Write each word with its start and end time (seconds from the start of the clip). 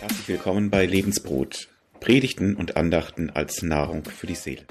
Herzlich 0.00 0.28
willkommen 0.28 0.68
bei 0.68 0.84
Lebensbrot, 0.84 1.68
Predigten 2.00 2.54
und 2.56 2.76
Andachten 2.76 3.30
als 3.30 3.62
Nahrung 3.62 4.04
für 4.04 4.26
die 4.26 4.34
Seele. 4.34 4.66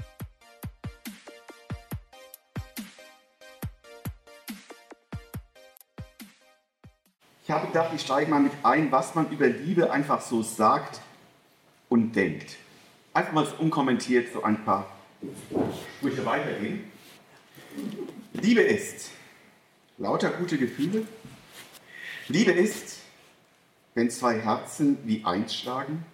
Ich 7.43 7.49
habe 7.49 7.65
gedacht, 7.65 7.89
ich 7.95 8.01
steige 8.01 8.29
mal 8.29 8.39
mit 8.39 8.51
ein, 8.61 8.91
was 8.91 9.15
man 9.15 9.31
über 9.31 9.47
Liebe 9.47 9.89
einfach 9.89 10.21
so 10.21 10.43
sagt 10.43 11.01
und 11.89 12.15
denkt. 12.15 12.57
Einfach 13.19 13.33
mal 13.33 13.47
unkommentiert 13.57 14.31
so 14.31 14.43
ein 14.43 14.63
paar 14.63 14.87
Sprüche 15.97 16.25
weitergehen. 16.25 16.89
Liebe 18.31 18.61
ist 18.61 19.11
lauter 19.97 20.29
gute 20.29 20.57
Gefühle. 20.57 21.05
Liebe 22.29 22.51
ist, 22.51 22.99
wenn 23.93 24.09
zwei 24.09 24.39
Herzen 24.39 24.99
wie 25.03 25.25
eins 25.25 25.53
schlagen. 25.53 26.05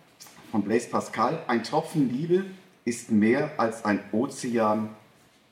Von 0.49 0.63
Blaise 0.63 0.89
Pascal, 0.89 1.43
ein 1.45 1.63
Tropfen 1.63 2.11
Liebe 2.11 2.45
ist 2.85 3.11
mehr 3.11 3.51
als 3.57 3.85
ein 3.85 4.03
Ozean 4.11 4.89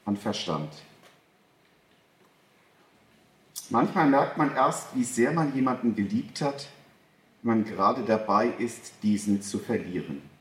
an 0.06 0.18
Verstand. 0.18 0.74
Manchmal 3.70 4.10
merkt 4.10 4.40
man 4.40 4.56
erst, 4.56 4.96
wie 4.96 5.04
sehr 5.04 5.32
man 5.32 5.54
jemanden 5.54 5.96
geliebt 5.96 6.42
hat, 6.42 6.68
wenn 7.44 7.58
man 7.60 7.64
gerade 7.64 8.02
dabei 8.02 8.48
ist, 8.58 8.94
diesen 9.04 9.44
zu 9.44 9.60
verlieren. 9.60 10.33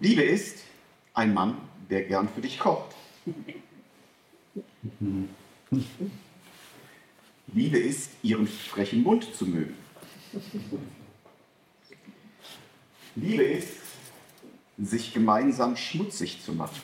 Liebe 0.00 0.22
ist 0.22 0.58
ein 1.12 1.34
Mann, 1.34 1.58
der 1.90 2.04
gern 2.04 2.28
für 2.28 2.40
dich 2.40 2.58
kocht. 2.58 2.94
Liebe 7.48 7.78
ist, 7.78 8.10
ihren 8.22 8.46
frechen 8.46 9.02
Mund 9.02 9.34
zu 9.34 9.46
mögen. 9.46 9.76
Liebe 13.16 13.42
ist, 13.42 13.78
sich 14.78 15.12
gemeinsam 15.12 15.76
schmutzig 15.76 16.44
zu 16.44 16.52
machen. 16.52 16.80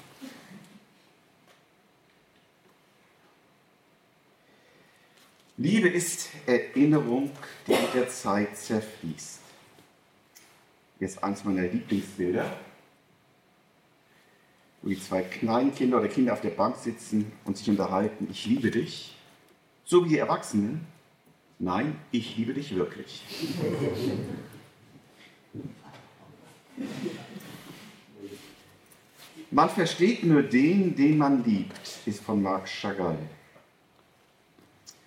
Liebe 5.57 5.89
ist 5.89 6.31
Erinnerung, 6.47 7.31
die 7.69 7.73
mit 7.73 7.95
der 7.95 8.09
Zeit 8.09 8.57
zerfließt. 8.59 9.39
Ist 10.99 11.23
eins 11.23 11.45
meiner 11.45 11.63
Lieblingsbilder, 11.63 12.59
wo 14.85 14.91
die 14.91 15.01
zwei 15.01 15.23
kleinen 15.23 15.75
Kinder 15.75 15.99
oder 15.99 16.09
Kinder 16.09 16.35
auf 16.35 16.43
der 16.43 16.51
Bank 16.51 16.77
sitzen 16.77 17.33
und 17.47 17.57
sich 17.57 17.71
unterhalten. 17.71 18.29
Ich 18.31 18.45
liebe 18.45 18.71
dich, 18.71 19.17
so 19.85 20.05
wie 20.05 20.11
die 20.11 20.19
Erwachsenen. 20.19 20.87
Nein, 21.59 21.97
ich 22.13 22.37
liebe 22.37 22.53
dich 22.53 22.75
wirklich. 22.75 23.23
Man 29.51 29.71
versteht 29.71 30.25
nur 30.25 30.43
den, 30.43 30.95
den 30.95 31.17
man 31.17 31.45
liebt, 31.45 32.01
ist 32.05 32.21
von 32.21 32.43
Marc 32.43 32.69
Chagall 32.69 33.19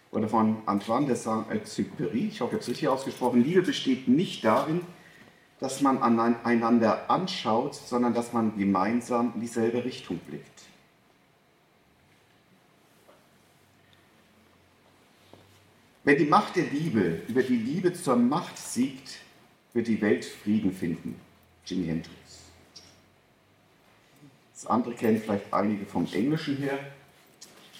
oder 0.09 0.27
von 0.27 0.57
Antoine 0.65 1.05
de 1.05 1.15
Saint-Exupéry, 1.15 2.29
ich 2.29 2.41
hoffe, 2.41 2.55
ich 2.55 2.57
habe 2.57 2.57
es 2.57 2.69
richtig 2.69 2.87
ausgesprochen, 2.87 3.43
Liebe 3.43 3.61
besteht 3.61 4.07
nicht 4.07 4.43
darin, 4.43 4.81
dass 5.59 5.81
man 5.81 6.01
einander 6.01 7.09
anschaut, 7.09 7.75
sondern 7.75 8.13
dass 8.13 8.33
man 8.33 8.57
gemeinsam 8.57 9.31
in 9.35 9.41
dieselbe 9.41 9.83
Richtung 9.83 10.19
blickt. 10.19 10.63
Wenn 16.03 16.17
die 16.17 16.25
Macht 16.25 16.55
der 16.55 16.65
Liebe 16.65 17.21
über 17.27 17.43
die 17.43 17.57
Liebe 17.57 17.91
zur 17.91 18.15
Macht 18.15 18.57
siegt, 18.57 19.19
wird 19.73 19.87
die 19.87 19.99
Welt 19.99 20.23
Frieden 20.23 20.71
finden. 20.71 21.19
Jimi 21.65 21.87
Hendrix. 21.87 22.17
Das 24.53 24.67
andere 24.67 24.93
kennen 24.93 25.21
vielleicht 25.21 25.53
einige 25.53 25.85
vom 25.85 26.07
Englischen 26.13 26.57
her. 26.57 26.79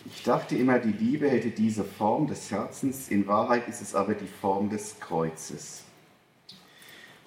Ich 0.06 0.24
dachte 0.24 0.58
immer, 0.58 0.78
die 0.80 0.92
Liebe 0.92 1.30
hätte 1.30 1.52
diese 1.52 1.84
Form 1.84 2.28
des 2.28 2.52
Herzens, 2.52 3.10
in 3.10 3.26
Wahrheit 3.28 3.68
ist 3.68 3.82
es 3.82 3.96
aber 3.96 4.14
die 4.14 4.28
Form 4.28 4.70
des 4.70 5.00
Kreuzes. 5.00 5.87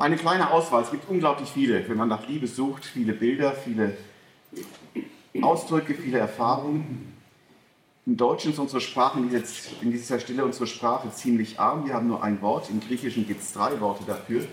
Eine 0.01 0.17
kleine 0.17 0.51
Auswahl, 0.51 0.83
es 0.83 0.91
gibt 0.91 1.11
unglaublich 1.11 1.51
viele, 1.51 1.87
wenn 1.87 1.99
man 1.99 2.09
nach 2.09 2.27
Liebe 2.27 2.47
sucht, 2.47 2.87
viele 2.87 3.13
Bilder, 3.13 3.53
viele 3.53 3.99
Ausdrücke, 5.43 5.93
viele 5.93 6.19
Erfahrungen. 6.19 7.13
Im 8.07 8.17
Deutschen 8.17 8.53
ist 8.53 8.59
unsere 8.59 8.81
Sprache 8.81 9.19
in 9.19 9.91
dieser 9.93 10.19
Stelle 10.19 10.47
unsere 10.47 10.67
Sprache 10.67 11.13
ziemlich 11.13 11.61
arm. 11.61 11.87
Wir 11.87 11.93
haben 11.93 12.09
nur 12.09 12.25
ein 12.25 12.41
Wort, 12.41 12.71
im 12.71 12.81
Griechischen 12.81 13.27
gibt 13.27 13.43
es 13.43 13.53
drei 13.53 13.79
Worte 13.79 14.05
dafür. 14.07 14.47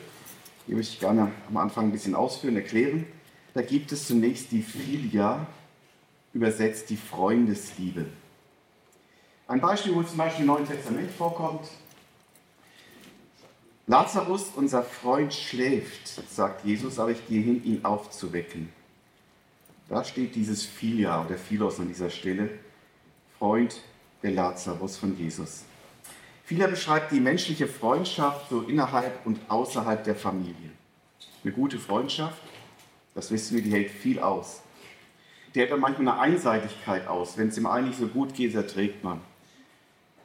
Die 0.68 0.76
möchte 0.76 0.96
ich 0.96 1.00
gerne 1.00 1.32
am 1.48 1.56
Anfang 1.56 1.86
ein 1.86 1.92
bisschen 1.94 2.14
ausführen, 2.14 2.58
erklären. 2.58 3.06
Da 3.54 3.62
gibt 3.62 3.94
es 3.94 4.06
zunächst 4.06 4.52
die 4.52 4.62
Philia, 4.62 5.48
übersetzt 6.34 6.90
die 6.90 6.98
Freundesliebe. 6.98 8.06
Ein 9.48 9.62
Beispiel, 9.62 9.96
wo 9.96 10.04
zum 10.04 10.18
Beispiel 10.18 10.42
im 10.42 10.48
Neuen 10.48 10.68
Testament 10.68 11.10
vorkommt. 11.10 11.70
Lazarus, 13.88 14.52
unser 14.56 14.84
Freund, 14.84 15.34
schläft, 15.34 16.08
sagt 16.30 16.66
Jesus, 16.66 17.00
aber 17.00 17.12
ich 17.12 17.28
gehe 17.28 17.42
hin, 17.42 17.64
ihn 17.64 17.86
aufzuwecken. 17.86 18.70
Da 19.88 20.04
steht 20.04 20.36
dieses 20.36 20.66
Philia 20.66 21.26
oder 21.26 21.38
Philos 21.38 21.80
an 21.80 21.88
dieser 21.88 22.10
Stelle, 22.10 22.50
Freund 23.40 23.82
der 24.22 24.32
Lazarus 24.32 24.98
von 24.98 25.18
Jesus. 25.18 25.64
Philia 26.44 26.68
beschreibt 26.68 27.12
die 27.12 27.20
menschliche 27.20 27.68
Freundschaft 27.68 28.50
so 28.50 28.62
innerhalb 28.62 29.26
und 29.26 29.40
außerhalb 29.48 30.04
der 30.04 30.16
Familie. 30.16 30.72
Eine 31.44 31.54
gute 31.54 31.80
Freundschaft, 31.80 32.42
das 33.16 33.32
wissen 33.32 33.56
wir, 33.56 33.64
die 33.64 33.72
hält 33.72 33.90
viel 33.90 34.20
aus 34.20 34.62
die 35.58 35.62
hält 35.62 35.72
dann 35.72 35.80
manchmal 35.80 36.14
eine 36.14 36.22
Einseitigkeit 36.22 37.08
aus. 37.08 37.36
Wenn 37.36 37.48
es 37.48 37.56
dem 37.56 37.66
einen 37.66 37.88
nicht 37.88 38.00
so 38.00 38.06
gut 38.06 38.36
geht, 38.36 38.54
erträgt 38.54 39.04
man. 39.04 39.22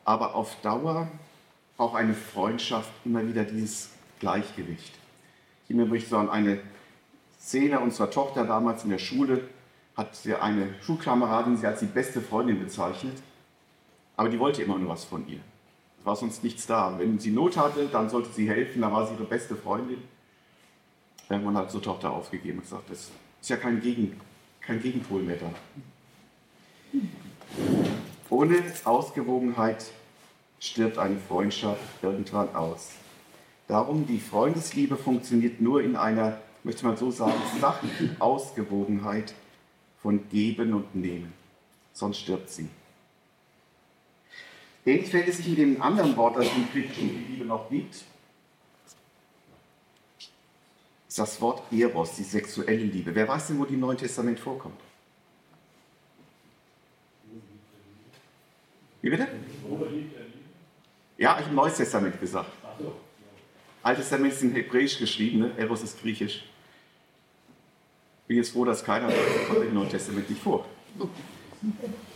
Aber 0.05 0.34
auf 0.34 0.61
Dauer 0.61 1.09
braucht 1.82 1.97
eine 1.97 2.15
Freundschaft 2.15 2.93
immer 3.04 3.26
wieder 3.26 3.43
dieses 3.43 3.91
Gleichgewicht. 4.20 4.93
Ich 5.65 5.70
erinnere 5.70 5.88
mich 5.88 6.06
so 6.06 6.16
an 6.16 6.31
eine 6.31 6.60
Szene 7.41 7.81
unserer 7.81 8.09
Tochter 8.09 8.44
damals 8.44 8.84
in 8.84 8.91
der 8.91 8.98
Schule, 8.98 9.48
hat 9.97 10.15
sie 10.15 10.32
eine 10.37 10.76
Schulkameradin 10.82 11.56
sie 11.56 11.66
als 11.66 11.81
die 11.81 11.87
beste 11.87 12.20
Freundin 12.20 12.60
bezeichnet, 12.60 13.20
aber 14.16 14.28
die 14.28 14.38
wollte 14.38 14.62
immer 14.62 14.78
nur 14.78 14.91
was 14.91 15.03
von 15.03 15.26
ihr. 15.26 15.41
Es 15.98 16.06
war 16.06 16.15
sonst 16.15 16.44
nichts 16.44 16.69
da. 16.69 16.97
Wenn 17.00 17.19
sie 17.19 17.32
Not 17.32 17.56
hatte, 17.56 17.88
dann 17.88 18.09
sollte 18.09 18.31
sie 18.31 18.49
helfen, 18.49 18.81
dann 18.81 18.93
war 18.93 19.09
sie 19.09 19.14
ihre 19.14 19.25
beste 19.25 19.56
Freundin. 19.56 20.04
Irgendwann 21.28 21.56
hat 21.56 21.72
so 21.72 21.81
Tochter 21.81 22.12
aufgegeben 22.12 22.59
und 22.59 22.64
gesagt, 22.64 22.88
das 22.91 23.10
ist 23.41 23.50
ja 23.50 23.56
kein 23.56 23.81
Gegen 23.81 24.20
kein 24.60 24.81
Gegenpol 24.81 25.22
mehr 25.22 25.38
da. 25.38 25.50
Ohne 28.31 28.62
Ausgewogenheit 28.84 29.84
stirbt 30.62 30.97
eine 30.97 31.19
Freundschaft 31.19 31.83
irgendwann 32.03 32.55
aus. 32.55 32.93
Darum, 33.67 34.06
die 34.06 34.21
Freundesliebe 34.21 34.97
funktioniert 34.97 35.61
nur 35.61 35.83
in 35.83 35.97
einer, 35.97 36.41
möchte 36.62 36.87
man 36.87 36.97
so 36.97 37.11
sagen, 37.11 37.34
sachlichen 37.61 38.17
Ausgewogenheit 38.21 39.34
von 40.00 40.28
Geben 40.28 40.73
und 40.73 40.95
Nehmen. 40.95 41.33
Sonst 41.93 42.19
stirbt 42.19 42.49
sie. 42.49 42.69
Ähnlich 44.87 45.11
fällt 45.11 45.28
es 45.28 45.39
sich 45.39 45.49
mit 45.49 45.59
dem 45.59 45.83
anderen 45.83 46.17
Wort, 46.17 46.37
das 46.37 46.47
im 46.47 46.69
Griechischen 46.71 47.09
die 47.09 47.33
Liebe 47.33 47.44
noch 47.44 47.69
gibt, 47.69 47.94
ist 51.09 51.19
das 51.19 51.41
Wort 51.41 51.62
Eros, 51.73 52.17
die 52.17 52.23
sexuelle 52.23 52.84
Liebe. 52.84 53.15
Wer 53.15 53.29
weiß 53.29 53.49
denn, 53.49 53.59
wo 53.59 53.64
die 53.64 53.75
im 53.75 53.81
Neuen 53.81 53.99
Testament 53.99 54.41
vorkommt? 54.41 54.81
Wie 59.03 59.11
bitte? 59.11 59.29
Ja, 61.23 61.35
ich 61.35 61.43
habe 61.43 61.51
im 61.51 61.55
Neues 61.55 61.77
Testament 61.77 62.21
gesagt. 62.21 62.51
Altes 63.81 64.09
Testament 64.09 64.33
ist 64.33 64.43
in 64.43 64.53
Hebräisch 64.55 64.99
geschrieben, 64.99 65.39
ne? 65.39 65.53
Eros 65.57 65.85
ist 65.85 66.01
Griechisch. 66.03 66.43
Bin 68.27 68.39
jetzt 68.39 68.51
froh, 68.51 68.65
dass 68.65 68.83
keiner 68.83 69.07
kommt 69.47 69.65
im 69.65 69.73
Neuen 69.73 69.89
Testament 69.89 70.29
nicht 70.29 70.43
vor. 70.43 70.67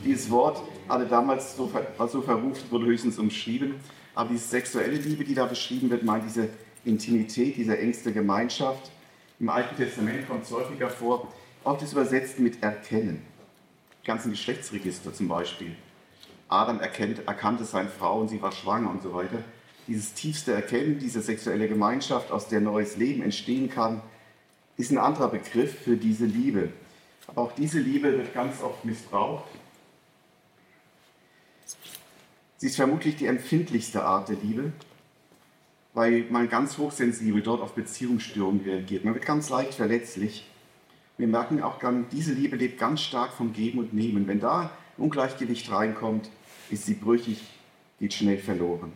Dieses 0.04 0.28
Wort 0.28 0.60
hatte 0.88 1.06
damals 1.06 1.56
so, 1.56 1.72
war 1.72 2.08
so 2.08 2.20
verrufen, 2.20 2.68
wurde 2.68 2.86
höchstens 2.86 3.16
umschrieben. 3.20 3.76
Aber 4.12 4.30
diese 4.30 4.48
sexuelle 4.48 4.96
Liebe, 4.96 5.22
die 5.22 5.34
da 5.34 5.46
beschrieben 5.46 5.88
wird, 5.88 6.02
meint 6.02 6.24
diese 6.24 6.48
Intimität, 6.84 7.56
diese 7.56 7.78
engste 7.78 8.12
Gemeinschaft. 8.12 8.90
Im 9.38 9.48
Alten 9.50 9.76
Testament 9.76 10.26
kommt 10.28 10.42
es 10.42 10.50
häufiger 10.50 10.90
vor, 10.90 11.32
oft 11.62 11.80
ist 11.80 11.92
übersetzt 11.92 12.40
mit 12.40 12.60
Erkennen. 12.60 13.22
Die 14.02 14.06
ganzen 14.08 14.32
Geschlechtsregister 14.32 15.14
zum 15.14 15.28
Beispiel. 15.28 15.76
Adam 16.48 16.80
erkennt, 16.80 17.26
erkannte 17.26 17.64
seine 17.64 17.88
Frau 17.88 18.20
und 18.20 18.28
sie 18.28 18.40
war 18.40 18.52
schwanger 18.52 18.90
und 18.90 19.02
so 19.02 19.12
weiter. 19.14 19.38
Dieses 19.88 20.14
tiefste 20.14 20.52
Erkennen, 20.52 20.98
diese 20.98 21.20
sexuelle 21.20 21.68
Gemeinschaft, 21.68 22.30
aus 22.30 22.48
der 22.48 22.60
neues 22.60 22.96
Leben 22.96 23.22
entstehen 23.22 23.70
kann, 23.70 24.02
ist 24.76 24.90
ein 24.90 24.98
anderer 24.98 25.28
Begriff 25.28 25.78
für 25.80 25.96
diese 25.96 26.26
Liebe. 26.26 26.70
Aber 27.28 27.42
auch 27.42 27.52
diese 27.52 27.78
Liebe 27.78 28.12
wird 28.12 28.34
ganz 28.34 28.62
oft 28.62 28.84
missbraucht. 28.84 29.48
Sie 32.58 32.66
ist 32.66 32.76
vermutlich 32.76 33.16
die 33.16 33.26
empfindlichste 33.26 34.02
Art 34.04 34.28
der 34.28 34.36
Liebe, 34.36 34.72
weil 35.94 36.26
man 36.30 36.48
ganz 36.48 36.78
hochsensibel 36.78 37.42
dort 37.42 37.60
auf 37.60 37.74
Beziehungsstörungen 37.74 38.62
reagiert. 38.62 39.04
Man 39.04 39.14
wird 39.14 39.26
ganz 39.26 39.50
leicht 39.50 39.74
verletzlich. 39.74 40.46
Wir 41.18 41.26
merken 41.26 41.62
auch, 41.62 41.78
diese 42.12 42.32
Liebe 42.32 42.56
lebt 42.56 42.78
ganz 42.78 43.00
stark 43.00 43.32
vom 43.32 43.52
Geben 43.52 43.78
und 43.78 43.94
Nehmen. 43.94 44.26
Wenn 44.26 44.40
da 44.40 44.70
Ungleichgewicht 44.98 45.70
reinkommt, 45.70 46.30
ist 46.70 46.86
sie 46.86 46.94
brüchig, 46.94 47.42
geht 47.98 48.12
schnell 48.12 48.38
verloren. 48.38 48.92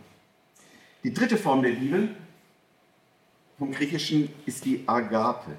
Die 1.03 1.13
dritte 1.13 1.37
Form 1.37 1.63
der 1.63 1.71
Liebe 1.71 2.09
vom 3.57 3.71
Griechischen 3.71 4.29
ist 4.45 4.65
die 4.65 4.83
Agape. 4.87 5.51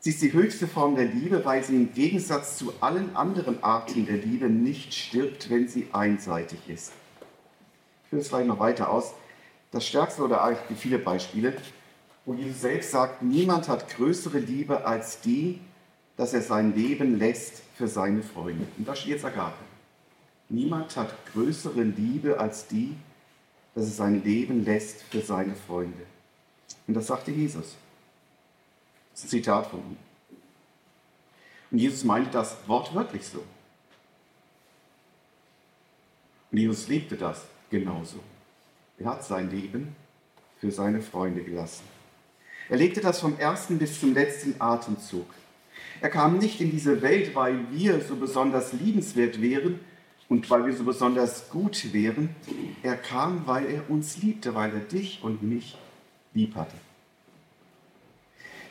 Sie 0.00 0.10
ist 0.10 0.22
die 0.22 0.32
höchste 0.32 0.68
Form 0.68 0.96
der 0.96 1.06
Liebe, 1.06 1.44
weil 1.44 1.62
sie 1.64 1.74
im 1.74 1.92
Gegensatz 1.92 2.56
zu 2.56 2.72
allen 2.80 3.16
anderen 3.16 3.62
Arten 3.62 4.06
der 4.06 4.16
Liebe 4.16 4.48
nicht 4.48 4.94
stirbt, 4.94 5.50
wenn 5.50 5.66
sie 5.66 5.88
einseitig 5.92 6.60
ist. 6.68 6.92
Ich 8.04 8.10
führe 8.10 8.22
es 8.22 8.28
vielleicht 8.28 8.46
noch 8.46 8.60
weiter 8.60 8.90
aus. 8.90 9.14
Das 9.70 9.86
Stärkste 9.86 10.22
oder 10.22 10.42
eigentlich 10.42 10.78
viele 10.78 10.98
Beispiele, 10.98 11.54
wo 12.28 12.34
Jesus 12.34 12.60
selbst 12.60 12.90
sagt, 12.90 13.22
niemand 13.22 13.68
hat 13.68 13.88
größere 13.88 14.38
Liebe 14.38 14.84
als 14.84 15.22
die, 15.22 15.60
dass 16.18 16.34
er 16.34 16.42
sein 16.42 16.74
Leben 16.74 17.18
lässt 17.18 17.62
für 17.74 17.88
seine 17.88 18.22
Freunde. 18.22 18.66
Und 18.76 18.86
da 18.86 18.94
steht 18.94 19.12
jetzt 19.12 19.24
Agape. 19.24 19.64
Niemand 20.50 20.94
hat 20.94 21.10
größere 21.32 21.82
Liebe 21.82 22.38
als 22.38 22.66
die, 22.66 22.94
dass 23.74 23.86
er 23.86 23.92
sein 23.92 24.22
Leben 24.22 24.62
lässt 24.62 25.00
für 25.04 25.22
seine 25.22 25.54
Freunde. 25.54 26.02
Und 26.86 26.92
das 26.92 27.06
sagte 27.06 27.30
Jesus. 27.30 27.76
Das 29.12 29.20
ist 29.20 29.24
ein 29.24 29.30
Zitat 29.30 29.68
von 29.68 29.80
ihm. 29.80 29.96
Und 31.70 31.78
Jesus 31.78 32.04
meinte 32.04 32.30
das 32.30 32.58
wortwörtlich 32.66 33.24
so. 33.26 33.42
Und 36.52 36.58
Jesus 36.58 36.88
lebte 36.88 37.16
das 37.16 37.46
genauso. 37.70 38.20
Er 38.98 39.12
hat 39.12 39.24
sein 39.24 39.50
Leben 39.50 39.96
für 40.60 40.70
seine 40.70 41.00
Freunde 41.00 41.42
gelassen. 41.42 41.97
Er 42.68 42.76
legte 42.76 43.00
das 43.00 43.20
vom 43.20 43.38
ersten 43.38 43.78
bis 43.78 44.00
zum 44.00 44.14
letzten 44.14 44.60
Atemzug. 44.60 45.26
Er 46.00 46.10
kam 46.10 46.38
nicht 46.38 46.60
in 46.60 46.70
diese 46.70 47.02
Welt, 47.02 47.34
weil 47.34 47.58
wir 47.72 48.00
so 48.00 48.16
besonders 48.16 48.72
liebenswert 48.72 49.40
wären 49.40 49.80
und 50.28 50.48
weil 50.50 50.66
wir 50.66 50.74
so 50.74 50.84
besonders 50.84 51.48
gut 51.50 51.92
wären. 51.92 52.30
Er 52.82 52.96
kam, 52.96 53.46
weil 53.46 53.66
er 53.66 53.90
uns 53.90 54.18
liebte, 54.18 54.54
weil 54.54 54.72
er 54.72 54.80
dich 54.80 55.20
und 55.22 55.42
mich 55.42 55.76
lieb 56.34 56.54
hatte. 56.54 56.76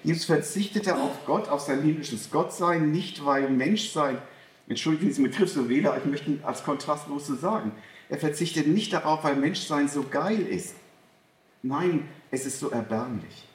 Jesus 0.04 0.26
verzichtete 0.26 0.96
auf 0.96 1.26
Gott, 1.26 1.50
auf 1.50 1.62
sein 1.62 1.82
himmlisches 1.82 2.30
Gottsein, 2.32 2.92
nicht 2.92 3.26
weil 3.26 3.50
Menschsein, 3.50 4.20
entschuldigen 4.70 5.12
Sie 5.12 5.22
den 5.22 5.32
Begriff 5.32 5.52
so 5.52 5.68
wähle, 5.68 5.90
aber 5.90 5.98
ich 5.98 6.06
möchte 6.06 6.32
ihn 6.32 6.40
als 6.44 6.64
kontrastlos 6.64 7.28
sagen. 7.28 7.72
Er 8.08 8.18
verzichtet 8.18 8.68
nicht 8.68 8.94
darauf, 8.94 9.24
weil 9.24 9.36
Menschsein 9.36 9.90
so 9.90 10.04
geil 10.04 10.40
ist. 10.40 10.76
Nein, 11.62 12.08
es 12.32 12.46
ist 12.46 12.60
so 12.60 12.70
erbärmlich. 12.70 13.47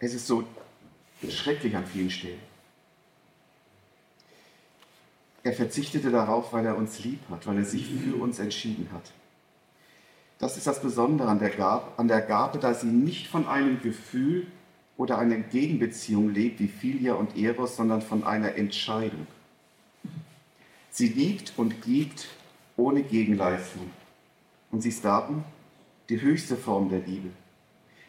Es 0.00 0.14
ist 0.14 0.26
so 0.26 0.44
schrecklich 1.28 1.76
an 1.76 1.86
vielen 1.86 2.10
Stellen. 2.10 2.40
Er 5.42 5.52
verzichtete 5.52 6.10
darauf, 6.10 6.52
weil 6.52 6.66
er 6.66 6.76
uns 6.76 7.02
lieb 7.04 7.20
hat, 7.30 7.46
weil 7.46 7.58
er 7.58 7.64
sich 7.64 7.86
für 7.86 8.16
uns 8.16 8.38
entschieden 8.38 8.88
hat. 8.92 9.12
Das 10.38 10.56
ist 10.56 10.66
das 10.66 10.80
Besondere 10.80 11.28
an 11.28 11.38
der, 11.38 11.50
Gabe, 11.50 11.86
an 11.98 12.08
der 12.08 12.22
Gabe, 12.22 12.58
dass 12.58 12.80
sie 12.80 12.86
nicht 12.86 13.28
von 13.28 13.46
einem 13.46 13.80
Gefühl 13.82 14.46
oder 14.96 15.18
einer 15.18 15.36
Gegenbeziehung 15.36 16.32
lebt 16.32 16.60
wie 16.60 16.68
Philia 16.68 17.14
und 17.14 17.36
Eros, 17.36 17.76
sondern 17.76 18.00
von 18.00 18.24
einer 18.24 18.54
Entscheidung. 18.54 19.26
Sie 20.90 21.08
liebt 21.08 21.52
und 21.56 21.82
gibt 21.82 22.28
ohne 22.76 23.02
Gegenleistung. 23.02 23.90
Und 24.70 24.82
sie 24.82 24.88
ist 24.88 25.04
darum 25.04 25.44
die 26.08 26.20
höchste 26.20 26.56
Form 26.56 26.88
der 26.88 27.00
Liebe. 27.00 27.30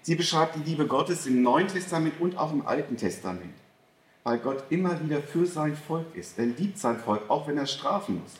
Sie 0.02 0.16
beschreibt 0.16 0.56
die 0.56 0.70
Liebe 0.70 0.88
Gottes 0.88 1.26
im 1.28 1.42
Neuen 1.42 1.68
Testament 1.68 2.20
und 2.20 2.38
auch 2.38 2.52
im 2.52 2.66
Alten 2.66 2.98
Testament 2.98 3.54
weil 4.24 4.38
Gott 4.40 4.64
immer 4.70 5.02
wieder 5.04 5.22
für 5.22 5.46
sein 5.46 5.76
Volk 5.76 6.16
ist. 6.16 6.38
Er 6.38 6.46
liebt 6.46 6.78
sein 6.78 7.00
Volk, 7.00 7.30
auch 7.30 7.48
wenn 7.48 7.58
er 7.58 7.66
strafen 7.66 8.22
muss. 8.22 8.34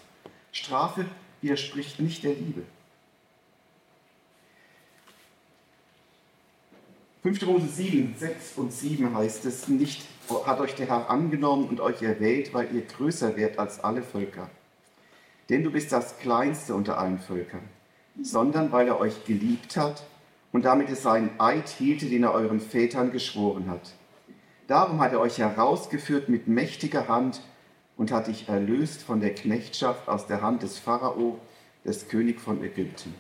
Strafe 0.52 1.06
widerspricht 1.42 2.00
nicht 2.00 2.24
der 2.24 2.34
Liebe. 2.34 2.64
5. 7.24 7.42
Mose 7.44 7.68
7, 7.68 8.16
6 8.18 8.54
und 8.58 8.74
7 8.74 9.16
heißt 9.16 9.46
es, 9.46 9.68
nicht 9.68 10.04
hat 10.46 10.60
euch 10.60 10.76
der 10.76 10.88
Herr 10.88 11.10
angenommen 11.10 11.68
und 11.68 11.80
euch 11.80 12.02
erwählt, 12.02 12.54
weil 12.54 12.74
ihr 12.74 12.82
größer 12.82 13.36
werdet 13.36 13.60
als 13.60 13.84
alle 13.84 14.02
Völker. 14.02 14.50
Denn 15.50 15.64
du 15.64 15.72
bist 15.72 15.92
das 15.92 16.18
Kleinste 16.20 16.74
unter 16.74 16.98
allen 16.98 17.20
Völkern, 17.20 17.68
sondern 18.22 18.72
weil 18.72 18.88
er 18.88 19.00
euch 19.00 19.26
geliebt 19.26 19.78
hat 19.78 20.04
und 20.52 20.66
damit 20.66 20.90
es 20.90 21.04
seinen 21.04 21.40
Eid 21.40 21.70
hielte, 21.70 22.08
den 22.08 22.24
er 22.24 22.34
euren 22.34 22.60
Vätern 22.60 23.12
geschworen 23.12 23.70
hat. 23.70 23.94
Darum 24.68 25.00
hat 25.02 25.14
er 25.14 25.20
euch 25.20 25.38
herausgeführt 25.38 26.30
mit 26.30 26.48
mächtiger 26.48 27.08
Hand 27.08 27.42
und 27.98 28.12
hat 28.12 28.28
dich 28.28 28.48
erlöst 28.48 29.04
von 29.04 29.20
der 29.20 29.36
Knechtschaft 29.36 30.08
aus 30.08 30.28
der 30.28 30.42
Hand 30.42 30.64
des 30.64 30.80
Pharao, 30.80 31.40
des 31.86 32.08
König 32.08 32.40
von 32.40 32.64
Ägypten. 32.64 33.14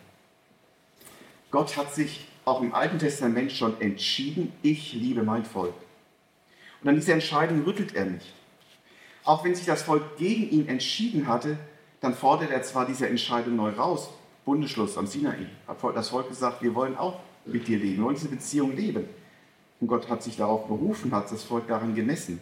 Gott 1.51 1.75
hat 1.77 1.93
sich 1.93 2.27
auch 2.45 2.61
im 2.61 2.73
Alten 2.73 2.99
Testament 2.99 3.51
schon 3.51 3.79
entschieden, 3.81 4.53
ich 4.61 4.93
liebe 4.93 5.23
mein 5.23 5.45
Volk. 5.45 5.75
Und 6.81 6.89
an 6.89 6.95
dieser 6.95 7.13
Entscheidung 7.13 7.63
rüttelt 7.63 7.93
er 7.95 8.05
nicht. 8.05 8.33
Auch 9.23 9.43
wenn 9.43 9.53
sich 9.53 9.65
das 9.65 9.83
Volk 9.83 10.17
gegen 10.17 10.49
ihn 10.49 10.67
entschieden 10.67 11.27
hatte, 11.27 11.57
dann 11.99 12.15
fordert 12.15 12.49
er 12.49 12.63
zwar 12.63 12.85
diese 12.85 13.07
Entscheidung 13.07 13.55
neu 13.55 13.69
raus, 13.69 14.09
Bundesschluss 14.45 14.97
am 14.97 15.07
Sinai, 15.07 15.47
hat 15.67 15.77
das 15.95 16.09
Volk 16.09 16.29
gesagt, 16.29 16.61
wir 16.61 16.73
wollen 16.73 16.97
auch 16.97 17.19
mit 17.45 17.67
dir 17.67 17.77
leben, 17.77 17.97
wir 17.97 18.05
wollen 18.05 18.15
diese 18.15 18.29
Beziehung 18.29 18.75
leben. 18.75 19.05
Und 19.79 19.87
Gott 19.87 20.09
hat 20.09 20.21
sich 20.23 20.37
darauf 20.37 20.67
berufen, 20.67 21.11
hat 21.13 21.31
das 21.31 21.43
Volk 21.43 21.67
daran 21.67 21.95
gemessen. 21.95 22.39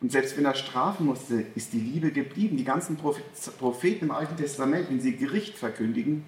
Und 0.00 0.12
selbst 0.12 0.36
wenn 0.36 0.44
er 0.44 0.54
strafen 0.54 1.06
musste, 1.06 1.44
ist 1.54 1.72
die 1.72 1.80
Liebe 1.80 2.10
geblieben. 2.10 2.56
Die 2.56 2.64
ganzen 2.64 2.96
Propheten 2.96 4.06
im 4.06 4.10
Alten 4.10 4.36
Testament, 4.36 4.90
wenn 4.90 5.00
sie 5.00 5.16
Gericht 5.16 5.56
verkündigen, 5.56 6.24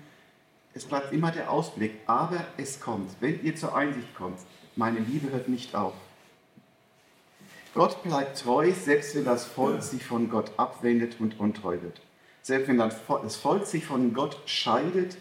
es 0.72 0.84
bleibt 0.84 1.12
immer 1.12 1.31
der 1.31 1.50
Ausblick. 1.50 1.93
Aber 2.06 2.44
es 2.56 2.81
kommt, 2.81 3.10
wenn 3.20 3.43
ihr 3.44 3.56
zur 3.56 3.75
Einsicht 3.75 4.14
kommt, 4.14 4.38
meine 4.76 5.00
Liebe 5.00 5.31
hört 5.31 5.48
nicht 5.48 5.75
auf. 5.75 5.94
Gott 7.75 8.02
bleibt 8.02 8.40
treu, 8.40 8.72
selbst 8.72 9.15
wenn 9.15 9.24
das 9.24 9.44
Volk 9.44 9.82
sich 9.82 10.05
von 10.05 10.31
Gott 10.31 10.53
abwendet 10.56 11.17
und 11.19 11.38
untreu 11.38 11.81
wird. 11.82 12.00
Selbst 12.46 12.69
wenn 12.69 12.79
das 12.79 13.36
Volk 13.38 13.67
sich 13.67 13.84
von 13.84 14.15
Gott 14.15 14.38
scheidet, 14.46 15.17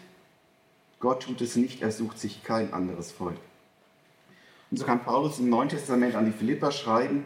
Gott 1.00 1.24
tut 1.24 1.40
es 1.40 1.56
nicht, 1.56 1.82
er 1.82 1.90
sucht 1.90 2.20
sich 2.20 2.44
kein 2.44 2.72
anderes 2.72 3.10
Volk. 3.10 3.36
Und 4.70 4.76
so 4.76 4.84
kann 4.84 5.02
Paulus 5.02 5.40
im 5.40 5.48
Neuen 5.48 5.68
Testament 5.68 6.14
an 6.14 6.26
die 6.26 6.30
Philipper 6.30 6.70
schreiben, 6.70 7.24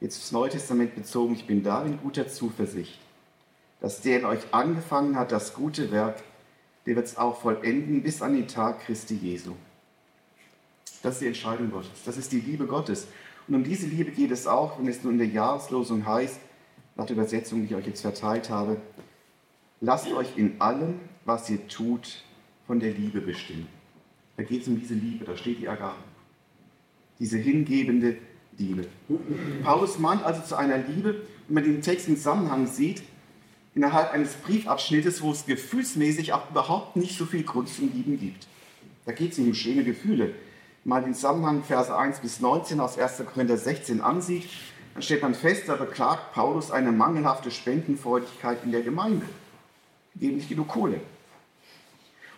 jetzt 0.00 0.18
das 0.18 0.32
Neue 0.32 0.48
Testament 0.48 0.94
bezogen, 0.94 1.34
ich 1.34 1.46
bin 1.46 1.62
da 1.62 1.84
in 1.84 1.98
guter 1.98 2.26
Zuversicht, 2.26 2.98
dass 3.82 4.00
der 4.00 4.20
in 4.20 4.24
euch 4.24 4.40
angefangen 4.52 5.14
hat, 5.18 5.30
das 5.30 5.52
gute 5.52 5.90
Werk, 5.90 6.22
der 6.86 6.96
wird 6.96 7.04
es 7.04 7.18
auch 7.18 7.42
vollenden 7.42 8.02
bis 8.02 8.22
an 8.22 8.32
den 8.32 8.48
Tag 8.48 8.80
Christi 8.86 9.14
Jesu. 9.14 9.52
Das 11.02 11.16
ist 11.16 11.20
die 11.20 11.26
Entscheidung 11.26 11.70
Gottes, 11.70 12.02
das 12.06 12.16
ist 12.16 12.32
die 12.32 12.40
Liebe 12.40 12.64
Gottes. 12.64 13.08
Und 13.46 13.56
um 13.56 13.62
diese 13.62 13.88
Liebe 13.88 14.10
geht 14.10 14.30
es 14.30 14.46
auch, 14.46 14.78
wenn 14.78 14.88
es 14.88 15.04
nun 15.04 15.12
in 15.12 15.18
der 15.18 15.28
Jahreslosung 15.28 16.06
heißt, 16.06 16.40
nach 16.96 17.04
der 17.04 17.16
Übersetzung, 17.16 17.60
die 17.60 17.66
ich 17.66 17.74
euch 17.74 17.86
jetzt 17.86 18.00
verteilt 18.00 18.48
habe, 18.48 18.78
lasst 19.84 20.12
euch 20.12 20.36
in 20.36 20.60
allem, 20.60 21.00
was 21.24 21.48
ihr 21.50 21.66
tut, 21.68 22.22
von 22.66 22.80
der 22.80 22.92
Liebe 22.92 23.20
bestimmen. 23.20 23.66
Da 24.36 24.42
geht 24.42 24.62
es 24.62 24.68
um 24.68 24.78
diese 24.78 24.94
Liebe, 24.94 25.24
da 25.24 25.36
steht 25.36 25.60
die 25.60 25.68
Agape 25.68 25.94
diese 27.18 27.38
hingebende 27.38 28.16
Liebe. 28.58 28.86
Paulus 29.62 29.98
mahnt 29.98 30.24
also 30.24 30.42
zu 30.42 30.56
einer 30.56 30.78
Liebe, 30.78 31.22
wenn 31.48 31.54
man 31.54 31.64
den 31.64 31.82
Text 31.82 32.08
im 32.08 32.16
Zusammenhang 32.16 32.66
sieht, 32.66 33.02
innerhalb 33.74 34.12
eines 34.12 34.34
Briefabschnittes, 34.34 35.22
wo 35.22 35.32
es 35.32 35.46
gefühlsmäßig 35.46 36.32
auch 36.32 36.50
überhaupt 36.50 36.96
nicht 36.96 37.18
so 37.18 37.26
viel 37.26 37.42
Grund 37.42 37.68
zum 37.68 37.92
Lieben 37.92 38.18
gibt. 38.18 38.46
Da 39.04 39.12
geht 39.12 39.32
es 39.32 39.38
um 39.38 39.52
schöne 39.54 39.84
Gefühle. 39.84 40.34
Man 40.84 41.04
den 41.04 41.14
Zusammenhang 41.14 41.62
Verse 41.62 41.96
1 41.96 42.20
bis 42.20 42.40
19 42.40 42.78
aus 42.78 42.98
1. 42.98 43.22
Korinther 43.32 43.56
16 43.56 44.00
ansieht, 44.00 44.48
dann 44.92 45.02
stellt 45.02 45.22
man 45.22 45.34
fest, 45.34 45.64
da 45.66 45.74
beklagt 45.74 46.32
Paulus 46.32 46.70
eine 46.70 46.92
mangelhafte 46.92 47.50
Spendenfreudigkeit 47.50 48.58
in 48.64 48.70
der 48.70 48.82
Gemeinde. 48.82 49.26
Geben 50.16 50.36
nicht 50.36 50.48
genug 50.48 50.68
Kohle. 50.68 51.00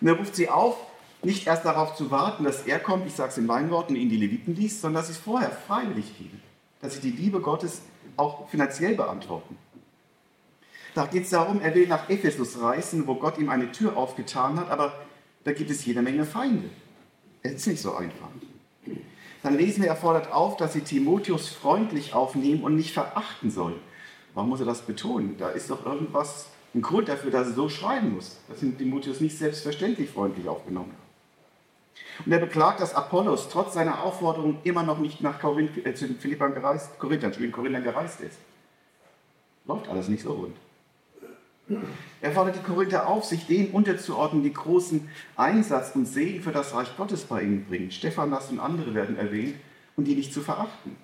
Und 0.01 0.09
er 0.09 0.15
ruft 0.15 0.37
sie 0.37 0.49
auf, 0.49 0.77
nicht 1.23 1.47
erst 1.47 1.65
darauf 1.65 1.97
zu 1.97 2.11
warten, 2.11 2.45
dass 2.45 2.67
er 2.67 2.79
kommt, 2.79 3.07
ich 3.07 3.15
sage 3.15 3.31
es 3.31 3.39
in 3.39 3.47
meinen 3.47 3.71
Worten, 3.71 3.97
ihn 3.97 4.09
die 4.09 4.17
Leviten 4.17 4.55
liest, 4.55 4.81
sondern 4.81 5.01
dass 5.01 5.09
sie 5.09 5.15
es 5.15 5.19
vorher 5.19 5.51
freiwillig 5.51 6.17
geben. 6.17 6.41
Dass 6.81 6.95
sie 6.95 7.01
die 7.01 7.17
Liebe 7.17 7.41
Gottes 7.41 7.83
auch 8.17 8.49
finanziell 8.49 8.95
beantworten. 8.95 9.57
Da 10.95 11.07
geht 11.07 11.25
es 11.25 11.31
darum, 11.31 11.61
er 11.61 11.75
will 11.75 11.87
nach 11.87 12.09
Ephesus 12.09 12.61
reisen, 12.61 13.07
wo 13.07 13.17
Gott 13.17 13.39
ihm 13.39 13.51
eine 13.51 13.71
Tür 13.73 13.97
aufgetan 13.97 14.59
hat, 14.59 14.71
aber 14.71 14.95
da 15.45 15.53
gibt 15.53 15.71
es 15.71 15.85
jede 15.85 16.03
Menge 16.03 16.25
Feinde. 16.25 16.71
Es 17.43 17.53
ist 17.53 17.67
nicht 17.67 17.83
so 17.83 17.95
einfach. 17.95 18.29
Dann 19.43 19.57
lesen 19.57 19.83
wir, 19.83 19.91
er 19.91 19.97
fordert 19.97 20.33
auf, 20.33 20.57
dass 20.57 20.73
sie 20.73 20.81
Timotheus 20.81 21.49
freundlich 21.49 22.15
aufnehmen 22.15 22.65
und 22.65 22.77
nicht 22.77 22.93
verachten 22.93 23.51
sollen. 23.51 23.79
Warum 24.35 24.51
muss 24.51 24.61
er 24.61 24.67
das 24.67 24.83
betonen? 24.83 25.37
Da 25.39 25.51
ist 25.51 25.71
doch 25.71 25.85
irgendwas, 25.87 26.49
ein 26.77 26.83
Grund 26.83 27.09
dafür, 27.09 27.31
dass 27.31 27.49
er 27.49 27.55
so 27.55 27.69
schreiben 27.71 28.15
muss, 28.15 28.37
dass 28.49 28.63
ihn 28.63 28.77
Timotheus 28.77 29.21
nicht 29.21 29.37
selbstverständlich 29.37 30.11
freundlich 30.11 30.47
aufgenommen 30.47 30.93
hat. 30.93 32.27
Und 32.27 32.33
er 32.33 32.39
beklagt, 32.39 32.81
dass 32.81 32.95
Apollos 32.95 33.49
trotz 33.51 33.75
seiner 33.75 34.03
Aufforderung 34.03 34.59
immer 34.63 34.83
noch 34.83 34.99
nicht 34.99 35.23
nach 35.23 35.41
Korinth, 35.41 35.85
äh, 35.85 35.95
zu 35.95 36.07
den 36.07 36.19
Philippern 36.19 36.55
gereist, 36.55 36.99
Korinthern, 36.99 37.33
zu 37.33 37.41
den 37.41 37.51
Korinthern 37.51 37.83
gereist 37.83 38.21
ist. 38.21 38.39
Läuft 39.65 39.89
alles 39.89 40.09
nicht 40.09 40.23
so 40.23 40.35
rund. 40.35 40.57
Er 42.21 42.31
fordert 42.31 42.57
die 42.57 42.63
Korinther 42.63 43.09
auf, 43.09 43.25
sich 43.25 43.47
denen 43.47 43.73
unterzuordnen, 43.73 44.43
die 44.43 44.53
großen 44.53 45.09
Einsatz 45.35 45.93
und 45.97 46.07
Segen 46.07 46.43
für 46.43 46.53
das 46.53 46.75
Reich 46.75 46.95
Gottes 46.97 47.25
bei 47.25 47.43
ihnen 47.43 47.65
bringen. 47.65 47.91
Stephanas 47.91 48.51
und 48.51 48.61
andere 48.61 48.95
werden 48.95 49.17
erwähnt 49.17 49.57
und 49.97 50.05
die 50.05 50.15
nicht 50.15 50.33
zu 50.33 50.43
verachten. 50.43 50.97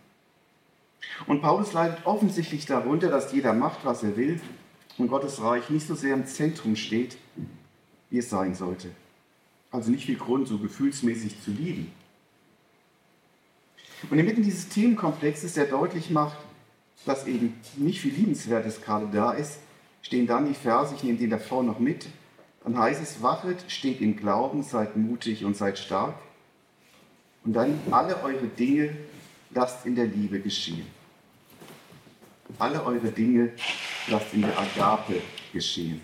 Und 1.26 1.40
Paulus 1.40 1.72
leidet 1.72 2.06
offensichtlich 2.06 2.66
darunter, 2.66 3.08
dass 3.08 3.32
jeder 3.32 3.54
macht, 3.54 3.84
was 3.84 4.04
er 4.04 4.16
will 4.16 4.40
und 4.98 5.08
Gottes 5.08 5.40
Reich 5.40 5.70
nicht 5.70 5.86
so 5.86 5.94
sehr 5.94 6.14
im 6.14 6.26
Zentrum 6.26 6.76
steht, 6.76 7.16
wie 8.10 8.18
es 8.18 8.30
sein 8.30 8.54
sollte. 8.54 8.88
Also 9.70 9.90
nicht 9.90 10.06
viel 10.06 10.16
Grund, 10.16 10.48
so 10.48 10.58
gefühlsmäßig 10.58 11.42
zu 11.42 11.50
lieben. 11.50 11.90
Und 14.10 14.18
inmitten 14.18 14.42
dieses 14.42 14.68
Themenkomplexes, 14.68 15.54
der 15.54 15.66
deutlich 15.66 16.10
macht, 16.10 16.36
dass 17.06 17.26
eben 17.26 17.54
nicht 17.76 18.00
viel 18.00 18.12
Liebenswertes 18.12 18.82
gerade 18.82 19.08
da 19.12 19.32
ist, 19.32 19.58
stehen 20.02 20.26
dann 20.26 20.46
die 20.46 20.54
Verse, 20.54 20.94
ich 20.94 21.02
nehme 21.02 21.18
den 21.18 21.30
davor 21.30 21.62
noch 21.62 21.78
mit. 21.78 22.06
Dann 22.64 22.78
heißt 22.78 23.02
es, 23.02 23.22
wachet, 23.22 23.64
steht 23.68 24.00
im 24.00 24.16
Glauben, 24.16 24.62
seid 24.62 24.96
mutig 24.96 25.44
und 25.44 25.56
seid 25.56 25.78
stark. 25.78 26.14
Und 27.44 27.54
dann 27.54 27.78
alle 27.90 28.22
eure 28.22 28.46
Dinge 28.46 28.96
lasst 29.50 29.86
in 29.86 29.96
der 29.96 30.06
Liebe 30.06 30.40
geschehen. 30.40 30.86
Alle 32.58 32.84
eure 32.84 33.10
Dinge 33.10 33.52
lasst 34.08 34.32
in 34.34 34.42
der 34.42 34.58
Agape 34.58 35.20
geschehen. 35.52 36.00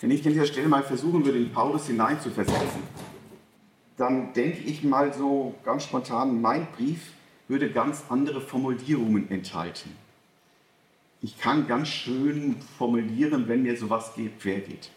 Wenn 0.00 0.10
ich 0.10 0.26
an 0.26 0.32
dieser 0.32 0.46
Stelle 0.46 0.68
mal 0.68 0.82
versuchen 0.82 1.24
würde, 1.24 1.38
in 1.38 1.50
Paulus 1.52 1.86
hineinzuversetzen, 1.86 2.82
dann 3.96 4.32
denke 4.32 4.58
ich 4.58 4.82
mal 4.82 5.12
so 5.12 5.54
ganz 5.64 5.84
spontan, 5.84 6.40
mein 6.40 6.66
Brief 6.76 7.12
würde 7.48 7.70
ganz 7.70 8.04
andere 8.08 8.40
Formulierungen 8.40 9.30
enthalten. 9.30 9.90
Ich 11.22 11.38
kann 11.38 11.66
ganz 11.66 11.88
schön 11.88 12.56
formulieren, 12.76 13.48
wenn 13.48 13.62
mir 13.62 13.76
sowas 13.76 14.12
geht, 14.14 14.32
wer 14.42 14.60
geht. 14.60 14.90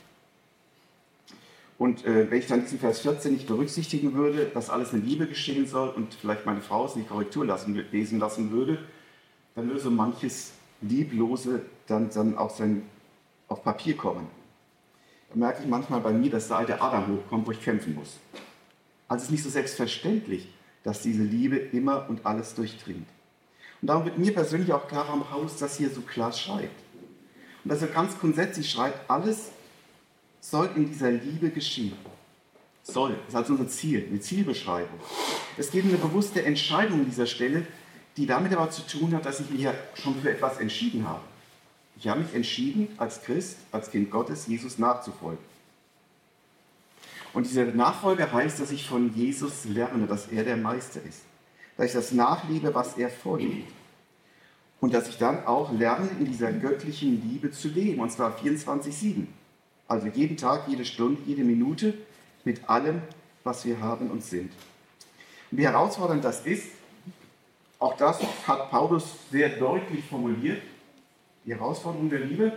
Und 1.77 2.05
äh, 2.05 2.29
wenn 2.29 2.39
ich 2.39 2.47
dann 2.47 2.61
diesen 2.61 2.79
Vers 2.79 3.01
14 3.01 3.33
nicht 3.33 3.47
berücksichtigen 3.47 4.13
würde, 4.13 4.45
dass 4.53 4.69
alles 4.69 4.93
in 4.93 5.05
Liebe 5.05 5.27
geschehen 5.27 5.67
soll 5.67 5.89
und 5.89 6.13
vielleicht 6.15 6.45
meine 6.45 6.61
Frau 6.61 6.85
es 6.85 6.95
nicht 6.95 7.07
Korrektur 7.07 7.45
lassen, 7.45 7.85
lesen 7.91 8.19
lassen 8.19 8.51
würde, 8.51 8.79
dann 9.57 9.67
würde 9.67 9.79
so 9.79 9.89
manches 9.89 10.51
Lieblose 10.81 11.63
dann, 11.87 12.11
dann 12.11 12.37
auch 12.37 12.55
sein, 12.55 12.83
auf 13.47 13.63
Papier 13.63 13.97
kommen. 13.97 14.27
Da 15.29 15.35
merke 15.35 15.63
ich 15.63 15.67
manchmal 15.67 15.99
bei 15.99 16.11
mir, 16.13 16.29
dass 16.29 16.47
der 16.47 16.57
alte 16.57 16.79
Adam 16.79 17.07
hochkommt, 17.07 17.47
wo 17.47 17.51
ich 17.51 17.61
kämpfen 17.61 17.95
muss. 17.95 18.17
Also 19.07 19.23
es 19.23 19.23
ist 19.23 19.31
nicht 19.31 19.43
so 19.43 19.49
selbstverständlich, 19.49 20.47
dass 20.83 21.01
diese 21.01 21.23
Liebe 21.23 21.57
immer 21.57 22.07
und 22.07 22.23
alles 22.23 22.53
durchdringt. 22.53 23.07
Und 23.81 23.87
darum 23.87 24.05
wird 24.05 24.19
mir 24.19 24.31
persönlich 24.31 24.71
auch 24.73 24.87
klar 24.87 25.09
am 25.09 25.31
Haus, 25.31 25.57
dass 25.57 25.75
hier 25.77 25.89
so 25.89 26.01
klar 26.01 26.31
schreibt. 26.31 26.79
Und 27.63 27.71
dass 27.71 27.81
er 27.81 27.87
ganz 27.87 28.19
grundsätzlich 28.19 28.69
schreibt, 28.69 29.09
alles 29.09 29.49
soll 30.39 30.69
in 30.75 30.85
dieser 30.85 31.09
Liebe 31.09 31.49
geschehen. 31.49 31.93
Soll, 32.83 33.15
das 33.25 33.29
ist 33.29 33.35
also 33.35 33.53
unser 33.53 33.67
Ziel, 33.67 34.05
eine 34.07 34.19
Zielbeschreibung. 34.19 34.99
Es 35.57 35.71
geht 35.71 35.83
um 35.83 35.89
eine 35.89 35.97
bewusste 35.97 36.45
Entscheidung 36.45 36.99
an 36.99 37.05
dieser 37.05 37.25
Stelle, 37.25 37.65
die 38.17 38.25
damit 38.25 38.53
aber 38.53 38.69
zu 38.69 38.85
tun 38.85 39.13
hat, 39.15 39.25
dass 39.25 39.39
ich 39.39 39.49
mich 39.49 39.61
ja 39.61 39.73
schon 39.93 40.19
für 40.21 40.31
etwas 40.31 40.59
entschieden 40.59 41.07
habe. 41.07 41.21
Ich 41.97 42.07
habe 42.07 42.19
mich 42.21 42.33
entschieden, 42.33 42.89
als 42.97 43.23
Christ, 43.23 43.57
als 43.71 43.89
Kind 43.89 44.11
Gottes, 44.11 44.47
Jesus 44.47 44.77
nachzufolgen. 44.77 45.43
Und 47.33 47.45
diese 47.45 47.63
Nachfolge 47.63 48.31
heißt, 48.31 48.59
dass 48.59 48.71
ich 48.71 48.87
von 48.87 49.15
Jesus 49.15 49.65
lerne, 49.65 50.07
dass 50.07 50.27
er 50.27 50.43
der 50.43 50.57
Meister 50.57 51.01
ist 51.07 51.21
dass 51.77 51.85
ich 51.85 51.93
das 51.93 52.11
nachlebe, 52.11 52.73
was 52.73 52.97
er 52.97 53.09
vorlebt. 53.09 53.71
Und 54.81 54.93
dass 54.93 55.07
ich 55.07 55.17
dann 55.17 55.45
auch 55.45 55.71
lerne, 55.71 56.09
in 56.19 56.25
dieser 56.25 56.51
göttlichen 56.51 57.29
Liebe 57.29 57.51
zu 57.51 57.67
leben, 57.67 58.01
und 58.01 58.11
zwar 58.11 58.35
24-7. 58.37 59.27
Also 59.87 60.07
jeden 60.07 60.37
Tag, 60.37 60.67
jede 60.67 60.85
Stunde, 60.85 61.21
jede 61.25 61.43
Minute 61.43 61.93
mit 62.43 62.67
allem, 62.69 63.01
was 63.43 63.65
wir 63.65 63.79
haben 63.79 64.11
und 64.11 64.23
sind. 64.23 64.51
Und 65.51 65.57
wie 65.57 65.65
herausfordernd 65.65 66.23
das 66.23 66.45
ist, 66.45 66.65
auch 67.79 67.95
das 67.97 68.19
hat 68.47 68.71
Paulus 68.71 69.15
sehr 69.31 69.49
deutlich 69.49 70.03
formuliert. 70.05 70.61
Die 71.45 71.53
Herausforderung 71.53 72.09
der 72.09 72.19
Liebe 72.21 72.51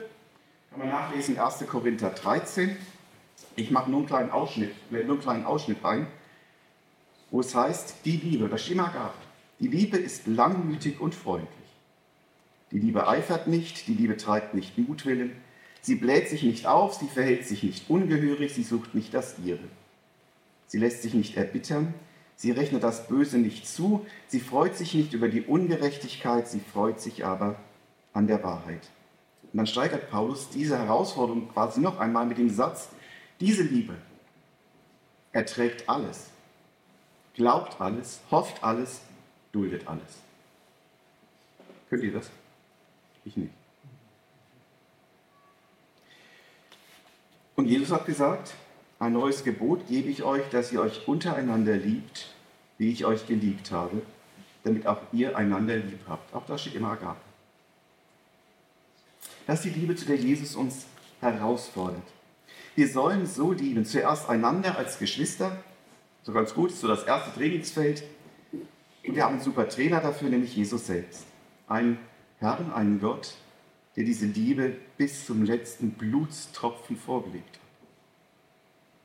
kann 0.70 0.78
man 0.78 0.88
nachlesen, 0.88 1.38
1. 1.38 1.66
Korinther 1.66 2.10
13. 2.10 2.76
Ich 3.56 3.70
mache 3.70 3.90
nur 3.90 4.00
einen 4.00 4.08
kleinen 4.08 4.30
Ausschnitt, 4.30 4.74
nur 4.90 5.00
einen 5.02 5.20
kleinen 5.20 5.44
Ausschnitt 5.44 5.82
rein 5.84 6.06
wo 7.30 7.40
es 7.40 7.54
heißt, 7.54 7.96
die 8.04 8.16
Liebe, 8.16 8.48
das 8.48 8.64
Schema 8.64 8.88
gab, 8.88 9.14
die 9.58 9.68
Liebe 9.68 9.96
ist 9.96 10.26
langmütig 10.26 11.00
und 11.00 11.14
freundlich. 11.14 11.50
Die 12.72 12.78
Liebe 12.78 13.06
eifert 13.08 13.46
nicht, 13.46 13.86
die 13.88 13.94
Liebe 13.94 14.16
treibt 14.16 14.54
nicht 14.54 14.78
Mutwillen, 14.78 15.32
sie 15.80 15.96
bläht 15.96 16.28
sich 16.28 16.42
nicht 16.42 16.66
auf, 16.66 16.94
sie 16.94 17.08
verhält 17.08 17.46
sich 17.46 17.62
nicht 17.62 17.88
ungehörig, 17.90 18.54
sie 18.54 18.62
sucht 18.62 18.94
nicht 18.94 19.14
das 19.14 19.36
Ihre. 19.44 19.64
Sie 20.66 20.78
lässt 20.78 21.02
sich 21.02 21.14
nicht 21.14 21.36
erbittern, 21.36 21.94
sie 22.40 22.52
rechnet 22.52 22.82
das 22.82 23.06
Böse 23.08 23.38
nicht 23.38 23.68
zu, 23.68 24.06
sie 24.28 24.40
freut 24.40 24.76
sich 24.76 24.94
nicht 24.94 25.12
über 25.12 25.28
die 25.28 25.42
Ungerechtigkeit, 25.42 26.48
sie 26.48 26.60
freut 26.60 27.00
sich 27.00 27.24
aber 27.24 27.56
an 28.12 28.26
der 28.26 28.42
Wahrheit. 28.42 28.88
Und 29.52 29.58
dann 29.58 29.66
steigert 29.66 30.10
Paulus 30.10 30.48
diese 30.48 30.78
Herausforderung 30.78 31.48
quasi 31.50 31.80
noch 31.80 31.98
einmal 31.98 32.26
mit 32.26 32.38
dem 32.38 32.50
Satz, 32.50 32.88
diese 33.40 33.62
Liebe 33.62 33.94
erträgt 35.32 35.88
alles 35.88 36.30
glaubt 37.40 37.80
alles, 37.80 38.20
hofft 38.30 38.62
alles, 38.62 39.00
duldet 39.50 39.88
alles. 39.88 40.18
Könnt 41.88 42.04
ihr 42.04 42.12
das? 42.12 42.30
Ich 43.24 43.36
nicht. 43.36 43.52
Und 47.56 47.66
Jesus 47.66 47.90
hat 47.90 48.04
gesagt, 48.04 48.54
ein 49.00 49.14
neues 49.14 49.44
Gebot 49.44 49.88
gebe 49.88 50.10
ich 50.10 50.22
euch, 50.22 50.48
dass 50.50 50.70
ihr 50.72 50.80
euch 50.82 51.08
untereinander 51.08 51.74
liebt, 51.76 52.34
wie 52.76 52.90
ich 52.90 53.06
euch 53.06 53.26
geliebt 53.26 53.72
habe, 53.72 54.02
damit 54.62 54.86
auch 54.86 54.98
ihr 55.12 55.36
einander 55.36 55.76
lieb 55.76 56.00
habt. 56.06 56.34
Auch 56.34 56.44
das 56.46 56.60
steht 56.60 56.74
immer 56.74 56.92
Agape. 56.92 57.18
Das 59.46 59.64
ist 59.64 59.74
die 59.74 59.80
Liebe, 59.80 59.96
zu 59.96 60.04
der 60.04 60.16
Jesus 60.16 60.54
uns 60.54 60.84
herausfordert. 61.20 62.02
Wir 62.76 62.88
sollen 62.88 63.26
so 63.26 63.52
lieben, 63.52 63.86
zuerst 63.86 64.28
einander 64.28 64.76
als 64.76 64.98
Geschwister, 64.98 65.56
so 66.22 66.32
ganz 66.32 66.52
gut, 66.52 66.70
so 66.70 66.86
das 66.86 67.04
erste 67.04 67.32
Trainingsfeld. 67.32 68.04
Und 68.52 69.16
wir 69.16 69.24
haben 69.24 69.36
einen 69.36 69.42
super 69.42 69.66
Trainer 69.66 70.00
dafür, 70.00 70.28
nämlich 70.28 70.54
Jesus 70.54 70.86
selbst. 70.86 71.24
Einen 71.68 71.98
Herrn, 72.38 72.70
einen 72.70 73.00
Gott, 73.00 73.34
der 73.96 74.04
diese 74.04 74.26
Liebe 74.26 74.76
bis 74.98 75.24
zum 75.24 75.42
letzten 75.42 75.92
Blutstropfen 75.92 76.96
vorgelebt 76.96 77.56
hat. 77.56 77.59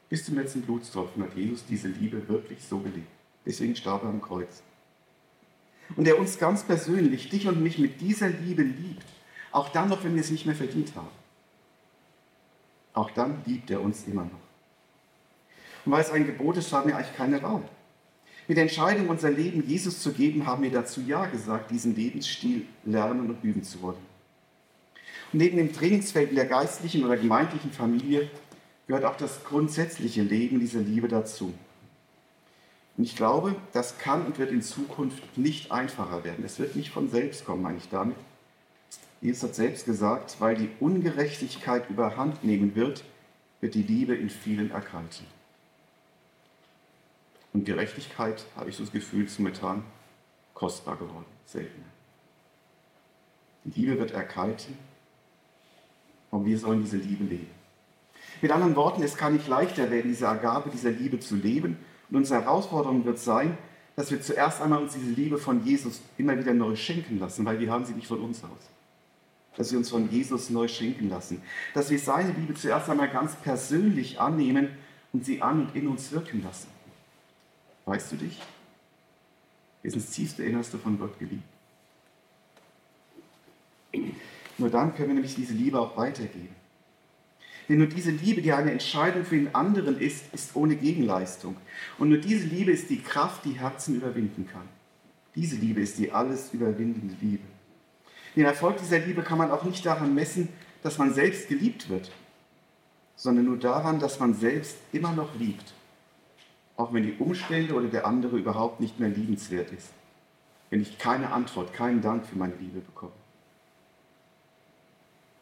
Bis 0.10 0.26
zum 0.26 0.36
letzten 0.36 0.62
Blutstropfen 0.62 1.24
hat 1.24 1.36
Jesus 1.36 1.66
diese 1.66 1.88
Liebe 1.88 2.28
wirklich 2.28 2.60
so 2.64 2.80
gelebt. 2.80 3.08
Deswegen 3.46 3.76
starb 3.76 4.04
er 4.04 4.10
am 4.10 4.22
Kreuz. 4.22 4.62
Und 5.96 6.06
der 6.06 6.20
uns 6.20 6.38
ganz 6.38 6.64
persönlich, 6.64 7.30
dich 7.30 7.48
und 7.48 7.62
mich 7.62 7.78
mit 7.78 8.02
dieser 8.02 8.30
Liebe 8.30 8.64
liebt, 8.64 9.06
auch 9.52 9.70
dann 9.70 9.90
noch, 9.90 10.04
wenn 10.04 10.16
wir 10.16 10.22
es 10.22 10.32
nicht 10.32 10.46
mehr 10.46 10.56
verdient 10.56 10.96
haben. 10.96 11.08
Auch 12.94 13.12
dann 13.12 13.42
liebt 13.46 13.70
er 13.72 13.82
uns 13.82 14.06
immer 14.08 14.24
noch. 14.24 14.32
Und 15.86 15.92
weil 15.92 16.02
es 16.02 16.10
ein 16.10 16.26
Gebot 16.26 16.58
ist, 16.58 16.72
haben 16.72 16.90
wir 16.90 16.98
eigentlich 16.98 17.16
keine 17.16 17.42
Wahl. 17.44 17.64
Mit 18.48 18.58
der 18.58 18.64
Entscheidung, 18.64 19.10
unser 19.10 19.32
Leben 19.32 19.68
Jesus 19.68 20.02
zu 20.02 20.12
geben, 20.14 20.46
haben 20.46 20.64
wir 20.64 20.72
dazu 20.72 21.02
Ja 21.02 21.26
gesagt, 21.26 21.72
diesen 21.72 21.96
Lebensstil 21.96 22.66
lernen 22.84 23.30
und 23.30 23.44
üben 23.44 23.64
zu 23.64 23.82
wollen. 23.82 23.98
Und 25.34 25.40
neben 25.40 25.58
dem 25.58 25.74
Trainingsfeld 25.74 26.30
in 26.30 26.36
der 26.36 26.46
geistlichen 26.46 27.04
oder 27.04 27.18
gemeindlichen 27.18 27.72
Familie 27.72 28.30
gehört 28.88 29.06
auch 29.06 29.18
das 29.18 29.44
grundsätzliche 29.44 30.22
Leben 30.22 30.60
dieser 30.60 30.80
Liebe 30.80 31.08
dazu. 31.08 31.54
Und 32.98 33.04
ich 33.04 33.16
glaube, 33.16 33.56
das 33.74 33.98
kann 33.98 34.26
und 34.26 34.40
wird 34.40 34.52
in 34.52 34.62
Zukunft 34.62 35.38
nicht 35.38 35.72
einfacher 35.72 36.24
werden. 36.24 36.46
Es 36.46 36.60
wird 36.60 36.76
nicht 36.76 36.92
von 36.92 37.10
selbst 37.10 37.46
kommen, 37.46 37.62
meine 37.62 37.78
ich 37.78 37.90
damit. 37.90 38.16
Jesus 39.22 39.44
hat 39.44 39.56
selbst 39.56 39.86
gesagt, 39.86 40.38
weil 40.40 40.56
die 40.56 40.70
Ungerechtigkeit 40.80 41.90
überhand 41.90 42.44
nehmen 42.44 42.76
wird, 42.76 43.04
wird 43.60 43.74
die 43.74 43.84
Liebe 43.84 44.16
in 44.16 44.30
vielen 44.30 44.72
erkalten. 44.72 45.26
Und 47.54 47.66
Gerechtigkeit, 47.66 48.46
habe 48.56 48.70
ich 48.70 48.76
so 48.76 48.84
das 48.84 48.92
Gefühl, 48.92 49.26
ist 49.26 49.40
momentan 49.40 49.84
kostbar 50.54 50.98
geworden, 50.98 51.26
selten. 51.46 51.84
Die 53.64 53.80
Liebe 53.82 53.98
wird 53.98 54.12
erkalten 54.12 54.78
und 56.32 56.46
wir 56.46 56.60
sollen 56.60 56.82
diese 56.84 56.98
Liebe 56.98 57.24
leben. 57.24 57.55
Mit 58.46 58.52
anderen 58.52 58.76
Worten, 58.76 59.02
es 59.02 59.18
kann 59.18 59.34
nicht 59.34 59.48
leichter 59.48 59.90
werden, 59.90 60.08
diese 60.08 60.30
Agabe 60.30 60.70
dieser 60.70 60.92
Liebe 60.92 61.20
zu 61.20 61.36
leben. 61.36 61.78
Und 62.12 62.18
unsere 62.18 62.44
Herausforderung 62.44 63.04
wird 63.04 63.18
sein, 63.18 63.58
dass 63.96 64.12
wir 64.12 64.22
zuerst 64.22 64.62
einmal 64.62 64.84
uns 64.84 64.94
diese 64.94 65.10
Liebe 65.10 65.40
von 65.40 65.66
Jesus 65.66 66.00
immer 66.20 66.38
wieder 66.38 66.54
neu 66.54 66.76
schenken 66.76 67.18
lassen, 67.18 67.44
weil 67.44 67.60
wir 67.60 67.72
haben 67.72 67.86
sie 67.86 67.94
nicht 67.94 68.06
von 68.06 68.20
uns 68.20 68.44
aus. 68.44 68.70
Dass 69.58 69.72
wir 69.72 69.80
uns 69.80 69.90
von 69.90 70.12
Jesus 70.12 70.52
neu 70.52 70.68
schenken 70.68 71.10
lassen. 71.10 71.42
Dass 71.74 71.90
wir 71.90 71.98
seine 71.98 72.34
Liebe 72.34 72.54
zuerst 72.54 72.88
einmal 72.88 73.10
ganz 73.10 73.36
persönlich 73.38 74.20
annehmen 74.20 74.70
und 75.12 75.26
sie 75.26 75.42
an 75.42 75.62
und 75.62 75.76
in 75.76 75.88
uns 75.88 76.12
wirken 76.12 76.44
lassen. 76.44 76.68
Weißt 77.86 78.12
du 78.12 78.18
dich? 78.18 78.40
Bis 79.82 79.96
ins 79.96 80.12
tiefste 80.12 80.44
Innerste 80.44 80.78
von 80.78 81.00
Gott 81.00 81.18
geliebt. 81.18 81.42
Nur 84.60 84.70
dann 84.70 84.94
können 84.94 85.08
wir 85.08 85.16
nämlich 85.16 85.34
diese 85.34 85.54
Liebe 85.54 85.80
auch 85.80 85.98
weitergeben. 85.98 86.55
Denn 87.68 87.80
nur 87.80 87.88
diese 87.88 88.12
Liebe, 88.12 88.42
die 88.42 88.52
eine 88.52 88.72
Entscheidung 88.72 89.26
für 89.26 89.36
den 89.36 89.56
anderen 89.56 90.00
ist, 90.00 90.32
ist 90.34 90.56
ohne 90.56 90.76
Gegenleistung. 90.76 91.56
Und 91.98 92.10
nur 92.10 92.20
diese 92.20 92.46
Liebe 92.46 92.72
ist 92.72 92.90
die 92.90 93.02
Kraft, 93.02 93.44
die 93.46 93.54
Herzen 93.54 93.96
überwinden 93.96 94.48
kann. 94.48 94.68
Diese 95.34 95.56
Liebe 95.56 95.82
ist 95.82 95.98
die 95.98 96.12
alles 96.12 96.54
überwindende 96.54 97.16
Liebe. 97.20 97.44
Den 98.36 98.46
Erfolg 98.46 98.78
dieser 98.78 99.00
Liebe 99.00 99.24
kann 99.24 99.38
man 99.38 99.52
auch 99.52 99.64
nicht 99.64 99.86
daran 99.86 100.14
messen, 100.14 100.50
dass 100.84 100.98
man 100.98 101.14
selbst 101.14 101.48
geliebt 101.48 101.90
wird, 101.90 102.12
sondern 103.16 103.46
nur 103.46 103.58
daran, 103.58 104.00
dass 104.00 104.20
man 104.20 104.34
selbst 104.34 104.78
immer 104.92 105.14
noch 105.14 105.34
liebt, 105.36 105.74
auch 106.78 106.94
wenn 106.94 107.04
die 107.04 107.16
Umstände 107.18 107.74
oder 107.74 107.88
der 107.88 108.06
andere 108.06 108.38
überhaupt 108.38 108.80
nicht 108.80 109.00
mehr 109.00 109.10
liebenswert 109.10 109.72
ist, 109.72 109.90
wenn 110.70 110.82
ich 110.82 111.00
keine 111.00 111.32
Antwort, 111.32 111.74
keinen 111.74 112.02
Dank 112.02 112.26
für 112.26 112.38
meine 112.38 112.56
Liebe 112.56 112.82
bekomme. 112.82 113.14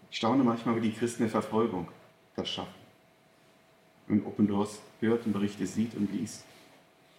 Ich 0.09 0.17
staune 0.17 0.43
manchmal 0.43 0.75
über 0.77 0.85
die 0.85 0.93
Christen 0.93 1.23
der 1.23 1.31
Verfolgung 1.31 1.87
das 2.35 2.49
schaffen. 2.49 2.73
Und 4.07 4.25
Open 4.25 4.47
Doors 4.47 4.79
hört 4.99 5.25
und 5.25 5.33
Berichte 5.33 5.65
sieht 5.65 5.95
und 5.95 6.11
liest. 6.11 6.43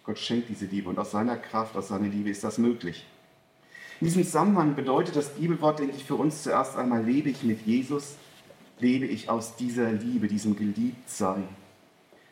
Gott 0.03 0.19
schenkt 0.19 0.49
diese 0.49 0.65
Liebe 0.65 0.89
und 0.89 0.99
aus 0.99 1.11
seiner 1.11 1.37
Kraft, 1.37 1.75
aus 1.75 1.87
seiner 1.87 2.07
Liebe 2.07 2.29
ist 2.29 2.43
das 2.43 2.57
möglich. 2.57 3.05
In 4.01 4.07
diesem 4.07 4.23
Zusammenhang 4.23 4.75
bedeutet 4.75 5.15
das 5.15 5.29
Bibelwort, 5.29 5.79
denke 5.79 5.95
ich, 5.95 6.03
für 6.03 6.15
uns 6.15 6.43
zuerst 6.43 6.75
einmal, 6.75 7.03
lebe 7.03 7.29
ich 7.29 7.43
mit 7.43 7.65
Jesus, 7.65 8.15
lebe 8.79 9.05
ich 9.05 9.29
aus 9.29 9.55
dieser 9.55 9.91
Liebe, 9.91 10.27
diesem 10.27 10.55
Geliebtsein. 10.55 11.47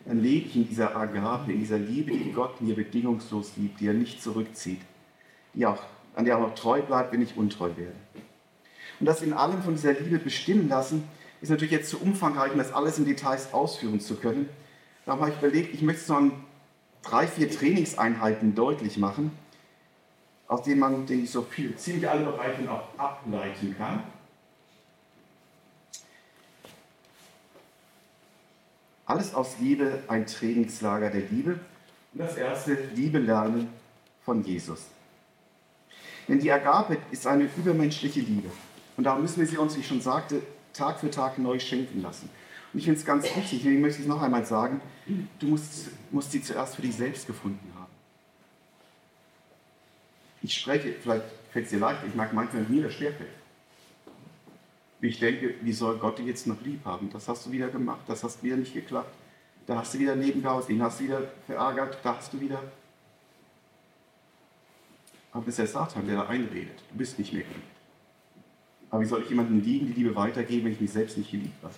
Dann 0.06 0.22
lebe 0.22 0.48
ich 0.48 0.56
in 0.56 0.68
dieser 0.68 0.96
Agape, 0.96 1.52
in 1.52 1.60
dieser 1.60 1.80
Liebe, 1.80 2.12
die 2.12 2.34
Gott 2.34 2.62
mir 2.62 2.76
bedingungslos 2.76 3.54
liebt, 3.56 3.80
die 3.80 3.88
er 3.88 3.94
nicht 3.94 4.22
zurückzieht, 4.22 4.82
die 5.54 5.66
auch, 5.66 5.82
an 6.16 6.26
der 6.26 6.36
er 6.36 6.46
auch 6.46 6.54
treu 6.54 6.82
bleibt, 6.82 7.14
wenn 7.14 7.22
ich 7.22 7.38
untreu 7.38 7.70
werde. 7.78 7.96
Und 9.00 9.06
das 9.06 9.22
in 9.22 9.34
allem 9.34 9.64
von 9.64 9.76
dieser 9.76 9.94
Liebe 9.94 10.20
bestimmen 10.20 10.68
lassen, 10.68 11.04
ist 11.44 11.50
natürlich 11.50 11.74
jetzt 11.74 11.90
zu 11.90 12.00
umfangreich, 12.00 12.54
um 12.54 12.58
das 12.58 12.72
alles 12.72 12.98
in 12.98 13.06
Details 13.06 13.54
ausführen 13.54 14.00
zu 14.00 14.16
können. 14.16 14.48
Da 15.06 15.12
habe 15.12 15.30
ich 15.30 15.38
überlegt, 15.38 15.74
ich 15.74 15.82
möchte 15.82 16.00
es 16.00 16.08
so 16.08 16.16
an 16.16 16.32
drei, 17.02 17.28
vier 17.28 17.52
Trainingseinheiten 17.52 18.56
deutlich 18.56 18.98
machen, 18.98 19.38
aus 20.48 20.64
denen 20.64 20.80
man, 20.80 21.06
denke 21.06 21.26
ich, 21.26 21.32
so 21.32 21.42
viel, 21.42 21.76
ziemlich 21.76 22.10
alle 22.10 22.24
Bereiche 22.24 22.72
auch 22.72 22.98
ableiten 22.98 23.76
kann. 23.78 24.04
Alles 29.06 29.36
aus 29.36 29.58
Liebe, 29.60 30.02
ein 30.08 30.26
Trainingslager 30.26 31.10
der 31.10 31.24
Liebe. 31.30 31.60
Und 32.14 32.20
das 32.20 32.38
erste, 32.38 32.76
Liebe 32.96 33.20
lernen 33.20 33.68
von 34.24 34.46
Jesus. 34.46 34.86
Denn 36.30 36.40
die 36.40 36.50
Agape 36.50 37.00
ist 37.12 37.28
eine 37.28 37.50
übermenschliche 37.58 38.22
Liebe. 38.22 38.50
Und 38.96 39.04
darum 39.04 39.24
müssen 39.24 39.42
wir 39.42 39.48
sie 39.48 39.58
uns, 39.58 39.76
wie 39.76 39.82
ich 39.82 39.88
schon 39.88 40.00
sagte, 40.00 40.42
Tag 40.74 41.00
für 41.00 41.10
Tag 41.10 41.38
neu 41.38 41.60
schenken 41.60 42.02
lassen. 42.02 42.30
Und 42.74 42.80
ich 42.80 42.86
finde 42.86 43.00
es 43.00 43.06
ganz 43.06 43.24
wichtig, 43.36 43.66
ich 43.66 43.80
möchte 43.80 44.02
es 44.02 44.08
noch 44.08 44.22
einmal 44.22 44.46
sagen, 44.46 44.82
du 45.40 45.48
musst, 45.48 45.90
musst 46.12 46.32
sie 46.32 46.42
zuerst 46.42 46.76
für 46.76 46.82
dich 46.82 46.96
selbst 46.96 47.28
gefunden 47.28 47.72
haben. 47.76 47.92
Ich 50.42 50.56
spreche, 50.56 50.94
vielleicht 50.94 51.26
fällt 51.52 51.66
es 51.66 51.72
dir 51.72 51.80
leicht, 51.80 52.02
ich 52.08 52.16
mag 52.16 52.34
manchmal 52.34 52.64
mir 52.64 52.84
das 52.84 52.94
schwerfällt. 52.94 53.30
Ich 55.02 55.20
denke, 55.20 55.56
wie 55.62 55.74
soll 55.74 55.98
Gott 55.98 56.18
dich 56.18 56.26
jetzt 56.26 56.48
noch 56.48 56.62
lieb 56.62 56.84
haben? 56.86 57.10
Das 57.12 57.28
hast 57.28 57.46
du 57.46 57.52
wieder 57.52 57.68
gemacht, 57.68 58.02
das 58.08 58.24
hast 58.24 58.42
wieder 58.42 58.56
nicht 58.56 58.74
geklappt. 58.74 59.14
Da 59.68 59.78
hast 59.78 59.94
du 59.94 60.00
wieder 60.00 60.16
nebengehauen, 60.16 60.66
den 60.68 60.82
hast 60.82 61.00
du 61.00 61.06
wieder 61.06 61.22
verärgert, 61.46 61.98
da 62.04 62.18
hast 62.18 62.34
du 62.34 62.40
wieder. 62.40 62.62
Aber 65.32 65.44
es 65.44 65.50
ist 65.50 65.60
der 65.60 65.68
Satan, 65.68 66.08
der 66.08 66.18
da 66.18 66.28
einredet. 66.28 66.82
Du 66.90 66.98
bist 66.98 67.20
nicht 67.20 67.34
mehr 67.34 67.44
geliebt. 67.44 67.73
Aber 68.94 69.02
wie 69.02 69.08
soll 69.08 69.24
ich 69.24 69.30
jemandem 69.30 69.60
lieben, 69.60 69.88
die 69.88 69.94
Liebe 69.94 70.16
weitergeben, 70.16 70.66
wenn 70.66 70.74
ich 70.74 70.80
mich 70.80 70.92
selbst 70.92 71.18
nicht 71.18 71.32
geliebt 71.32 71.64
habe? 71.64 71.74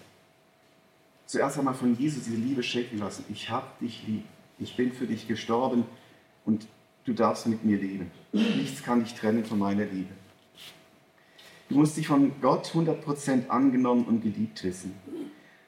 Zuerst 1.25 1.57
einmal 1.57 1.73
von 1.73 1.97
Jesus 1.97 2.25
diese 2.25 2.35
Liebe 2.35 2.61
schenken 2.61 2.97
lassen. 2.97 3.23
Ich 3.29 3.49
habe 3.49 3.67
dich 3.79 4.03
lieb. 4.05 4.25
Ich 4.59 4.75
bin 4.75 4.91
für 4.91 5.07
dich 5.07 5.25
gestorben 5.25 5.85
und 6.43 6.67
du 7.05 7.13
darfst 7.13 7.47
mit 7.47 7.63
mir 7.63 7.77
leben. 7.77 8.11
Nichts 8.33 8.83
kann 8.83 9.01
dich 9.01 9.13
trennen 9.13 9.45
von 9.45 9.59
meiner 9.59 9.85
Liebe. 9.85 10.09
Du 11.69 11.75
musst 11.75 11.95
dich 11.95 12.05
von 12.05 12.33
Gott 12.41 12.67
100% 12.73 13.47
angenommen 13.47 14.03
und 14.03 14.21
geliebt 14.21 14.61
wissen. 14.65 14.93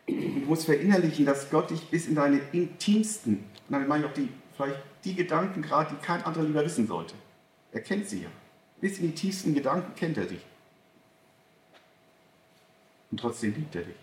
Du 0.05 0.13
musst 0.47 0.65
verinnerlichen, 0.65 1.25
dass 1.25 1.49
Gott 1.49 1.69
dich 1.69 1.81
bis 1.89 2.07
in 2.07 2.15
deine 2.15 2.41
intimsten, 2.51 3.35
und 3.35 3.43
damit 3.69 3.87
meine 3.87 4.03
ich 4.03 4.09
auch 4.09 4.15
die, 4.15 4.27
vielleicht 4.57 4.81
die 5.05 5.15
Gedanken 5.15 5.61
gerade, 5.61 5.95
die 5.95 6.05
kein 6.05 6.21
anderer 6.23 6.43
lieber 6.43 6.65
wissen 6.65 6.87
sollte. 6.87 7.15
Er 7.71 7.79
kennt 7.79 8.09
sie 8.09 8.23
ja. 8.23 8.29
Bis 8.81 8.99
in 8.99 9.07
die 9.07 9.15
tiefsten 9.15 9.53
Gedanken 9.53 9.95
kennt 9.95 10.17
er 10.17 10.25
dich. 10.25 10.41
Und 13.11 13.19
trotzdem 13.19 13.55
liebt 13.55 13.75
er 13.75 13.83
dich. 13.83 13.95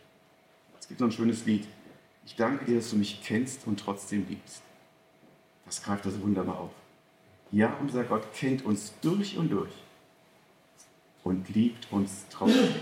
Es 0.79 0.89
gibt 0.89 1.01
so 1.01 1.07
ein 1.07 1.13
schönes 1.13 1.45
Lied. 1.47 1.67
Ich 2.27 2.37
danke 2.37 2.65
dir, 2.65 2.77
dass 2.77 2.91
du 2.91 2.97
mich 2.97 3.23
kennst 3.23 3.67
und 3.67 3.79
trotzdem 3.79 4.27
liebst. 4.29 4.63
Das 5.67 5.83
greift 5.83 6.07
das 6.07 6.21
wunderbar 6.21 6.59
auf. 6.59 6.71
Ja, 7.51 7.77
unser 7.81 8.05
Gott 8.05 8.33
kennt 8.35 8.65
uns 8.65 8.95
durch 9.01 9.37
und 9.37 9.51
durch 9.51 9.73
und 11.23 11.49
liebt 11.55 11.91
uns 11.91 12.27
trotzdem. 12.31 12.75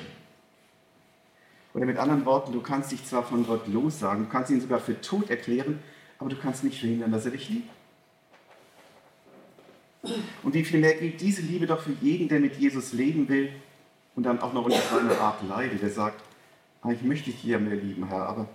Oder 1.75 1.87
mit 1.87 1.97
anderen 1.97 2.25
Worten, 2.25 2.53
du 2.53 2.61
kannst 2.61 2.93
dich 2.93 3.05
zwar 3.05 3.25
von 3.25 3.47
Gott 3.47 3.67
lossagen, 3.67 4.25
du 4.25 4.31
kannst 4.31 4.51
ihn 4.51 4.61
sogar 4.61 4.81
für 4.81 5.01
tot 5.01 5.31
erklären, 5.31 5.79
aber 6.19 6.29
du 6.29 6.37
kannst 6.37 6.65
nicht 6.65 6.79
verhindern, 6.79 7.13
dass 7.13 7.25
er 7.25 7.33
dich 7.33 7.49
liebt. 7.49 7.71
Und 10.43 10.55
wie 10.55 10.65
viel 10.65 10.81
mehr 10.81 10.95
gilt 10.95 11.21
diese 11.21 11.43
Liebe 11.43 11.67
doch 11.67 11.81
für 11.81 11.95
jeden, 12.01 12.29
der 12.29 12.41
mit 12.41 12.57
Jesus 12.57 12.93
leben 12.93 13.29
will 13.29 13.53
und 14.15 14.25
dann 14.25 14.41
auch 14.41 14.53
noch 14.53 14.65
unter 14.65 14.81
seiner 14.81 15.21
Art 15.21 15.43
leidet. 15.49 15.83
Der 15.83 15.91
sagt, 15.91 16.23
eigentlich 16.83 17.03
möchte 17.03 17.31
ich 17.31 17.41
dich 17.41 17.51
ja 17.51 17.59
mehr 17.59 17.77
lieben, 17.77 18.09
Herr, 18.09 18.29
aber 18.29 18.49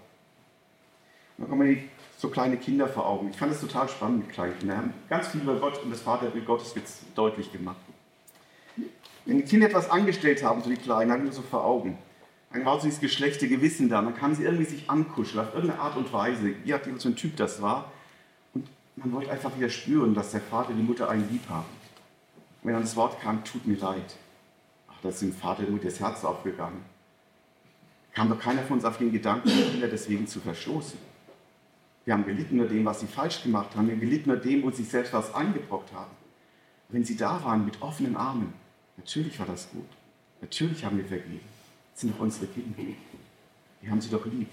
dann 1.37 1.49
kommen 1.49 1.67
mir 1.67 1.77
so 2.17 2.29
kleine 2.29 2.57
Kinder 2.57 2.87
vor 2.87 3.05
Augen. 3.05 3.29
Ich 3.29 3.37
fand 3.37 3.51
es 3.51 3.61
total 3.61 3.87
spannend 3.87 4.25
mit 4.25 4.29
kleinen 4.29 4.57
Kindern. 4.57 4.77
haben 4.77 4.93
ganz 5.07 5.27
viel 5.27 5.41
über 5.41 5.55
Gott 5.55 5.81
und 5.83 5.91
das 5.91 6.01
Vaterbild 6.01 6.45
Gottes 6.45 6.75
wird 6.75 6.85
deutlich 7.15 7.51
gemacht. 7.51 7.77
Wenn 9.25 9.37
die 9.37 9.43
Kinder 9.43 9.67
etwas 9.67 9.89
angestellt 9.89 10.43
haben, 10.43 10.63
so 10.63 10.69
die 10.69 10.77
Kleinen, 10.77 11.11
haben 11.11 11.25
wir 11.25 11.31
so 11.31 11.41
vor 11.41 11.63
Augen. 11.63 11.97
Dann 12.51 12.65
haut 12.65 12.81
sie 12.81 12.89
das 12.89 12.99
geschlechte 12.99 13.47
Gewissen 13.47 13.89
da, 13.89 14.01
man 14.01 14.15
kann 14.15 14.33
sie 14.33 14.43
irgendwie 14.43 14.65
sich 14.65 14.89
ankuscheln, 14.89 15.45
auf 15.45 15.53
irgendeine 15.53 15.81
Art 15.81 15.97
und 15.97 16.11
Weise, 16.13 16.53
je 16.63 16.73
nachdem, 16.73 16.95
was 16.95 17.03
für 17.03 17.09
ein 17.09 17.15
Typ 17.15 17.35
das 17.35 17.61
war. 17.61 17.91
Und 18.53 18.67
man 18.95 19.11
wollte 19.11 19.31
einfach 19.31 19.55
wieder 19.57 19.69
spüren, 19.69 20.13
dass 20.13 20.31
der 20.31 20.41
Vater 20.41 20.73
die 20.73 20.81
Mutter 20.81 21.09
einen 21.09 21.29
lieb 21.29 21.47
haben. 21.49 21.65
Und 22.61 22.67
wenn 22.67 22.73
dann 22.73 22.83
das 22.83 22.95
Wort 22.95 23.21
kam, 23.21 23.43
tut 23.43 23.67
mir 23.67 23.77
leid, 23.77 24.15
da 25.01 25.09
ist 25.09 25.21
dem 25.21 25.33
Vater 25.33 25.63
Mutter 25.63 25.85
das 25.85 25.99
Herz 25.99 26.23
aufgegangen. 26.23 26.83
Kam 28.13 28.29
doch 28.29 28.39
keiner 28.39 28.63
von 28.63 28.77
uns 28.77 28.85
auf 28.85 28.97
den 28.97 29.11
Gedanken, 29.11 29.49
die 29.49 29.71
Kinder 29.71 29.87
deswegen 29.87 30.25
zu 30.25 30.39
verstoßen. 30.39 30.97
Wir 32.05 32.13
haben 32.13 32.25
gelitten 32.25 32.57
nur 32.57 32.67
dem, 32.67 32.85
was 32.85 33.01
sie 33.01 33.05
falsch 33.05 33.43
gemacht 33.43 33.75
haben. 33.75 33.87
Wir 33.87 33.93
haben 33.93 34.01
gelitten 34.01 34.29
nur 34.29 34.39
dem, 34.39 34.63
wo 34.63 34.71
sie 34.71 34.77
sich 34.77 34.89
selbst 34.89 35.13
was 35.13 35.33
eingebrockt 35.35 35.93
haben. 35.93 36.11
Wenn 36.89 37.03
sie 37.03 37.17
da 37.17 37.43
waren 37.43 37.65
mit 37.65 37.81
offenen 37.81 38.15
Armen, 38.15 38.53
natürlich 38.95 39.37
war 39.39 39.45
das 39.45 39.69
gut. 39.69 39.89
Natürlich 40.41 40.83
haben 40.85 40.97
wir 40.97 41.05
vergeben. 41.05 41.41
Das 41.91 42.01
sind 42.01 42.15
doch 42.15 42.21
unsere 42.21 42.47
Kinder. 42.47 42.81
Wir 43.81 43.91
haben 43.91 44.01
sie 44.01 44.09
doch 44.09 44.25
lieb. 44.25 44.49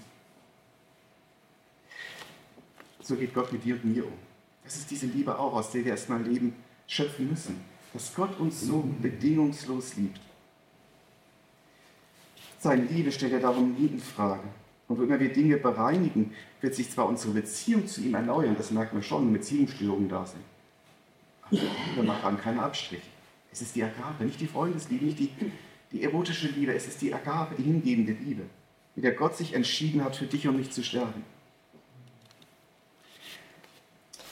So 3.01 3.15
geht 3.15 3.33
Gott 3.33 3.53
mit 3.53 3.63
dir 3.63 3.75
und 3.75 3.85
mir 3.85 4.05
um. 4.05 4.13
Das 4.63 4.75
ist 4.75 4.89
diese 4.89 5.05
Liebe 5.05 5.37
auch, 5.37 5.53
aus 5.53 5.71
der 5.71 5.85
wir 5.85 5.91
erstmal 5.91 6.21
Leben 6.23 6.55
schöpfen 6.87 7.29
müssen. 7.29 7.61
Dass 7.93 8.13
Gott 8.13 8.39
uns 8.39 8.61
so 8.61 8.83
bedingungslos 9.01 9.95
liebt. 9.95 10.19
Seine 12.59 12.83
Liebe 12.83 13.11
stellt 13.11 13.33
er 13.33 13.39
darum 13.39 13.73
nie 13.73 13.87
in 13.87 13.99
Frage. 13.99 14.43
Und 14.87 14.99
wo 14.99 15.03
immer 15.03 15.19
wir 15.19 15.33
Dinge 15.33 15.57
bereinigen, 15.57 16.33
wird 16.61 16.75
sich 16.75 16.91
zwar 16.91 17.07
unsere 17.07 17.33
Beziehung 17.33 17.87
zu 17.87 18.01
ihm 18.01 18.13
erneuern, 18.13 18.55
das 18.57 18.71
merkt 18.71 18.93
man 18.93 19.01
schon, 19.01 19.25
wenn 19.25 19.33
Beziehungsstörungen 19.33 20.09
da 20.09 20.25
sind. 20.25 20.43
Aber 21.51 21.95
wir 21.95 22.03
machen 22.03 22.37
keine 22.37 22.61
Abstriche. 22.61 23.01
Es 23.51 23.61
ist 23.61 23.75
die 23.75 23.83
Agape, 23.83 24.25
nicht 24.25 24.39
die 24.39 24.47
Freundesliebe, 24.47 25.05
nicht 25.05 25.19
die, 25.19 25.29
die 25.91 26.03
erotische 26.03 26.47
Liebe, 26.47 26.73
es 26.73 26.87
ist 26.87 27.01
die 27.01 27.13
Agape, 27.13 27.55
die 27.57 27.63
hingebende 27.63 28.11
Liebe, 28.13 28.43
mit 28.95 29.05
der 29.05 29.13
Gott 29.13 29.37
sich 29.37 29.53
entschieden 29.53 30.03
hat, 30.03 30.15
für 30.15 30.25
dich 30.25 30.47
und 30.47 30.57
mich 30.57 30.71
zu 30.71 30.83
sterben. 30.83 31.23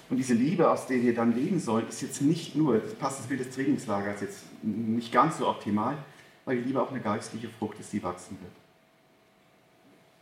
Und 0.09 0.17
diese 0.17 0.33
Liebe, 0.33 0.69
aus 0.69 0.85
der 0.87 1.01
wir 1.01 1.15
dann 1.15 1.33
leben 1.33 1.59
sollen, 1.59 1.87
ist 1.87 2.01
jetzt 2.01 2.21
nicht 2.21 2.55
nur, 2.55 2.77
das 2.77 2.93
passt 2.95 3.19
das 3.19 3.27
Bild 3.27 3.39
des 3.39 3.55
Trainingslagers 3.55 4.21
jetzt 4.21 4.43
nicht 4.61 5.11
ganz 5.11 5.37
so 5.37 5.47
optimal, 5.47 5.97
weil 6.45 6.57
die 6.57 6.63
Liebe 6.63 6.81
auch 6.81 6.91
eine 6.91 7.01
geistliche 7.01 7.49
Frucht 7.49 7.79
ist, 7.79 7.91
die 7.93 8.03
wachsen 8.03 8.37
wird. 8.41 8.51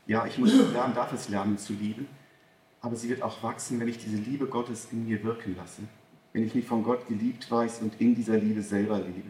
Ja, 0.08 0.26
ich 0.26 0.38
muss 0.38 0.54
lernen, 0.72 0.94
darf 0.94 1.14
es 1.14 1.30
lernen 1.30 1.58
zu 1.58 1.74
lieben, 1.74 2.08
aber 2.82 2.96
sie 2.96 3.10
wird 3.10 3.22
auch 3.22 3.44
wachsen, 3.44 3.80
wenn 3.80 3.88
ich 3.88 3.98
diese 3.98 4.18
Liebe 4.18 4.48
Gottes 4.48 4.88
in 4.92 5.08
mir 5.08 5.24
wirken 5.24 5.56
lasse 5.56 5.84
wenn 6.34 6.46
ich 6.46 6.56
mich 6.56 6.66
von 6.66 6.84
Gott 6.84 7.08
geliebt 7.08 7.50
weiß 7.50 7.82
und 7.82 8.00
in 8.00 8.16
dieser 8.16 8.38
Liebe 8.38 8.62
selber 8.62 8.98
lebe. 8.98 9.30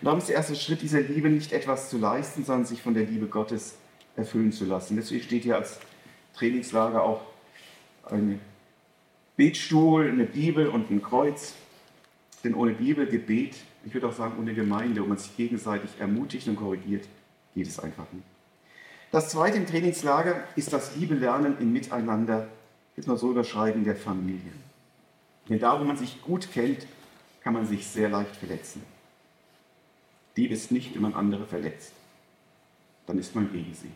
Und 0.00 0.06
darum 0.06 0.18
ist 0.18 0.28
der 0.28 0.36
erste 0.36 0.56
Schritt 0.56 0.82
dieser 0.82 1.00
Liebe 1.00 1.30
nicht 1.30 1.52
etwas 1.52 1.90
zu 1.90 1.98
leisten, 1.98 2.44
sondern 2.44 2.66
sich 2.66 2.82
von 2.82 2.94
der 2.94 3.04
Liebe 3.04 3.26
Gottes 3.26 3.76
erfüllen 4.16 4.52
zu 4.52 4.64
lassen. 4.64 4.96
Deswegen 4.96 5.22
steht 5.22 5.44
hier 5.44 5.56
als 5.56 5.78
Trainingslager 6.34 7.02
auch 7.02 7.20
ein 8.10 8.40
Betstuhl, 9.36 10.08
eine 10.08 10.24
Bibel 10.24 10.68
und 10.68 10.90
ein 10.90 11.02
Kreuz. 11.02 11.54
Denn 12.42 12.54
ohne 12.54 12.72
Bibel, 12.72 13.06
Gebet, 13.06 13.54
ich 13.84 13.94
würde 13.94 14.08
auch 14.08 14.12
sagen 14.12 14.34
ohne 14.38 14.54
Gemeinde, 14.54 15.02
wo 15.02 15.06
man 15.06 15.18
sich 15.18 15.36
gegenseitig 15.36 15.90
ermutigt 15.98 16.46
und 16.48 16.56
korrigiert, 16.56 17.06
geht 17.54 17.66
es 17.66 17.78
einfach 17.78 18.06
nicht. 18.12 18.26
Das 19.10 19.28
zweite 19.28 19.58
im 19.58 19.66
Trainingslager 19.66 20.44
ist 20.56 20.72
das 20.72 20.96
Liebe 20.96 21.14
lernen 21.14 21.56
im 21.60 21.72
Miteinander, 21.72 22.48
jetzt 22.96 23.08
mal 23.08 23.18
so 23.18 23.30
überschreiben, 23.30 23.84
der 23.84 23.96
Familie. 23.96 24.52
Denn 25.48 25.58
da, 25.58 25.78
wo 25.78 25.84
man 25.84 25.96
sich 25.96 26.22
gut 26.22 26.50
kennt, 26.52 26.86
kann 27.42 27.52
man 27.52 27.66
sich 27.66 27.86
sehr 27.86 28.08
leicht 28.08 28.36
verletzen. 28.36 28.82
Liebe 30.36 30.54
ist 30.54 30.70
nicht, 30.70 30.94
wenn 30.94 31.02
man 31.02 31.14
andere 31.14 31.46
verletzt. 31.46 31.92
Dann 33.06 33.18
ist 33.18 33.34
man 33.34 33.52
gegen 33.52 33.74
sie. 33.74 33.90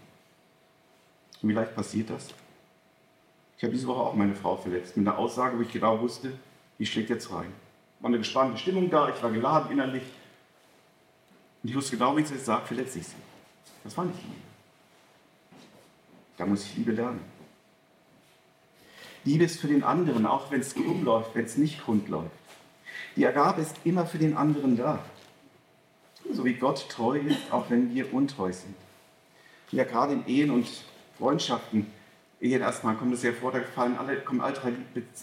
Und 1.41 1.49
wie 1.49 1.55
leicht 1.55 1.75
passiert 1.75 2.11
das? 2.11 2.35
Ich 3.57 3.63
habe 3.63 3.73
diese 3.73 3.87
Woche 3.87 4.01
auch 4.01 4.15
meine 4.15 4.35
Frau 4.35 4.57
verletzt 4.57 4.97
mit 4.97 5.07
einer 5.07 5.17
Aussage, 5.17 5.57
wo 5.57 5.63
ich 5.63 5.73
genau 5.73 6.01
wusste, 6.01 6.33
die 6.79 6.85
schlägt 6.85 7.09
jetzt 7.09 7.33
rein. 7.33 7.53
War 8.01 8.09
eine 8.09 8.19
gespannte 8.19 8.59
Stimmung 8.59 8.91
da, 8.91 9.09
ich 9.09 9.23
war 9.23 9.31
geladen 9.31 9.73
innerlich. 9.73 10.05
Und 11.63 11.71
ich 11.71 11.77
wusste 11.77 11.97
genau, 11.97 12.17
wie 12.17 12.21
ich 12.21 12.27
es 12.27 12.33
jetzt 12.33 12.47
sage, 12.47 12.67
verletze 12.67 12.99
ich 12.99 13.07
sie. 13.07 13.17
Das 13.85 13.97
war 13.97 14.05
nicht 14.05 14.23
Liebe. 14.23 14.35
Da 16.37 16.47
muss 16.47 16.65
ich 16.65 16.77
Liebe 16.77 16.93
lernen. 16.93 17.21
Liebe 19.25 19.45
ist 19.45 19.61
für 19.61 19.67
den 19.67 19.83
anderen, 19.83 20.27
auch 20.27 20.51
wenn 20.51 20.61
es 20.61 20.75
krumm 20.75 21.05
läuft, 21.05 21.35
wenn 21.35 21.45
es 21.45 21.57
nicht 21.57 21.89
rund 21.89 22.09
läuft. 22.09 22.31
Die 23.17 23.27
Agape 23.27 23.63
ist 23.63 23.75
immer 23.85 24.07
für 24.07 24.19
den 24.19 24.37
anderen 24.37 24.77
da. 24.77 25.01
So 26.33 26.45
wie 26.45 26.55
Gott 26.55 26.89
treu 26.89 27.19
ist, 27.19 27.51
auch 27.51 27.71
wenn 27.71 27.95
wir 27.95 28.13
untreu 28.13 28.53
sind. 28.53 28.75
Ja, 29.73 29.85
gerade 29.85 30.13
in 30.13 30.27
Ehen 30.27 30.51
und 30.51 30.69
Freundschaften, 31.19 31.87
Ehen 32.51 32.61
erstmal 32.61 32.95
kommt 32.97 33.15
es 33.15 33.23
ja 33.23 33.33
vor, 33.33 33.53
da 33.53 33.61
fallen 33.61 33.97
alle, 33.97 34.17
kommen 34.17 34.41
alle 34.41 34.55
drei 34.55 34.73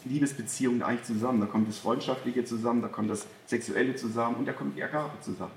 Liebesbeziehungen 0.05 0.83
eigentlich 0.83 1.03
zusammen. 1.03 1.41
Da 1.41 1.47
kommt 1.47 1.67
das 1.67 1.79
Freundschaftliche 1.79 2.45
zusammen, 2.45 2.81
da 2.81 2.88
kommt 2.88 3.09
das 3.09 3.27
Sexuelle 3.45 3.95
zusammen 3.95 4.36
und 4.36 4.47
da 4.47 4.53
kommt 4.53 4.77
die 4.77 4.83
Agape 4.83 5.19
zusammen. 5.21 5.51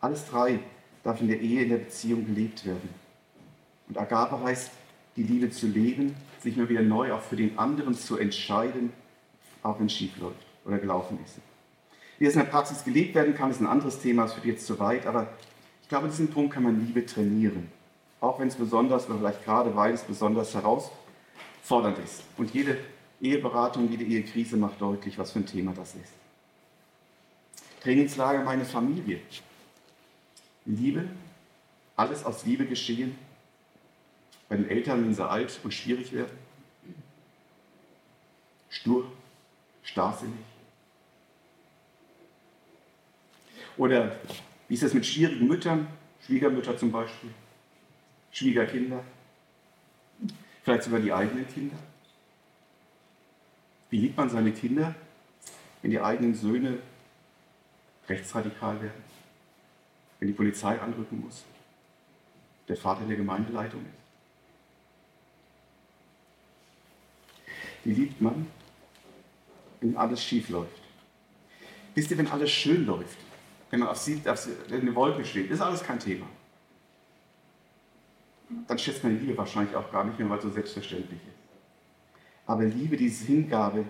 Alles 0.00 0.26
drei 0.26 0.58
darf 1.02 1.20
in 1.20 1.28
der 1.28 1.40
Ehe, 1.40 1.62
in 1.62 1.70
der 1.70 1.78
Beziehung 1.78 2.26
gelebt 2.26 2.66
werden. 2.66 2.88
Und 3.88 3.98
Agape 3.98 4.40
heißt, 4.42 4.70
die 5.16 5.22
Liebe 5.22 5.50
zu 5.50 5.66
leben, 5.66 6.14
sich 6.40 6.56
mal 6.56 6.68
wieder 6.68 6.82
neu 6.82 7.12
auch 7.12 7.22
für 7.22 7.36
den 7.36 7.58
anderen 7.58 7.94
zu 7.94 8.18
entscheiden, 8.18 8.92
auch 9.62 9.78
wenn 9.78 9.86
es 9.86 9.92
schief 9.92 10.16
läuft 10.18 10.46
oder 10.64 10.78
gelaufen 10.78 11.18
ist. 11.24 11.38
Wie 12.18 12.26
es 12.26 12.34
in 12.34 12.40
der 12.40 12.48
Praxis 12.48 12.84
gelebt 12.84 13.14
werden 13.14 13.34
kann, 13.34 13.50
ist 13.50 13.60
ein 13.60 13.66
anderes 13.66 14.00
Thema, 14.00 14.22
das 14.22 14.36
wird 14.36 14.46
jetzt 14.46 14.66
zu 14.66 14.78
weit, 14.78 15.06
aber 15.06 15.28
ich 15.82 15.88
glaube, 15.88 16.08
diesen 16.08 16.28
Punkt 16.28 16.54
kann 16.54 16.62
man 16.62 16.84
Liebe 16.86 17.04
trainieren. 17.04 17.68
Auch 18.24 18.38
wenn 18.38 18.48
es 18.48 18.56
besonders, 18.56 19.06
oder 19.06 19.18
vielleicht 19.18 19.44
gerade 19.44 19.76
weil 19.76 19.92
es 19.92 20.02
besonders 20.02 20.54
herausfordernd 20.54 21.98
ist. 21.98 22.22
Und 22.38 22.54
jede 22.54 22.78
Eheberatung, 23.20 23.90
jede 23.90 24.02
Ehekrise 24.02 24.56
macht 24.56 24.80
deutlich, 24.80 25.18
was 25.18 25.32
für 25.32 25.40
ein 25.40 25.46
Thema 25.46 25.74
das 25.74 25.94
ist. 25.94 26.14
Trainingslager 27.82 28.42
meine 28.42 28.64
Familie. 28.64 29.20
Liebe, 30.64 31.06
alles 31.96 32.24
aus 32.24 32.46
Liebe 32.46 32.64
geschehen, 32.64 33.18
bei 34.48 34.56
den 34.56 34.70
Eltern, 34.70 35.04
wenn 35.04 35.12
sie 35.12 35.28
alt 35.28 35.60
und 35.62 35.74
schwierig 35.74 36.10
werden? 36.14 36.38
Stur, 38.70 39.04
starrsinnig? 39.82 40.40
Oder 43.76 44.16
wie 44.68 44.74
ist 44.74 44.82
es 44.82 44.94
mit 44.94 45.04
schwierigen 45.04 45.46
Müttern, 45.46 45.88
Schwiegermütter 46.24 46.78
zum 46.78 46.90
Beispiel, 46.90 47.28
Schwiegerkinder, 48.34 49.04
vielleicht 50.64 50.82
sogar 50.82 50.98
die 50.98 51.12
eigenen 51.12 51.46
Kinder? 51.46 51.76
Wie 53.90 53.98
liebt 53.98 54.16
man 54.16 54.28
seine 54.28 54.50
Kinder, 54.50 54.92
wenn 55.80 55.92
die 55.92 56.00
eigenen 56.00 56.34
Söhne 56.34 56.78
rechtsradikal 58.08 58.82
werden, 58.82 59.04
wenn 60.18 60.26
die 60.26 60.34
Polizei 60.34 60.80
anrücken 60.80 61.20
muss, 61.20 61.44
der 62.66 62.76
Vater 62.76 63.06
der 63.06 63.16
Gemeindeleitung 63.16 63.82
ist? 63.82 64.04
Wie 67.84 67.92
liebt 67.92 68.20
man, 68.20 68.48
wenn 69.80 69.96
alles 69.96 70.24
schief 70.24 70.48
läuft? 70.48 70.82
Wisst 71.94 72.10
ihr, 72.10 72.18
wenn 72.18 72.26
alles 72.26 72.50
schön 72.50 72.84
läuft, 72.84 73.18
wenn 73.70 73.78
man 73.78 73.90
auf 73.90 73.98
sie, 73.98 74.20
auf 74.26 74.48
eine 74.72 74.92
Wolke 74.96 75.24
steht, 75.24 75.52
ist 75.52 75.60
alles 75.60 75.84
kein 75.84 76.00
Thema. 76.00 76.26
Dann 78.66 78.78
schätzt 78.78 79.02
man 79.04 79.20
Liebe 79.20 79.36
wahrscheinlich 79.36 79.74
auch 79.76 79.90
gar 79.90 80.04
nicht 80.04 80.18
mehr, 80.18 80.28
weil 80.28 80.38
es 80.38 80.44
so 80.44 80.50
selbstverständlich 80.50 81.20
ist. 81.20 81.38
Aber 82.46 82.64
Liebe, 82.64 82.96
diese 82.96 83.24
Hingabe, 83.24 83.84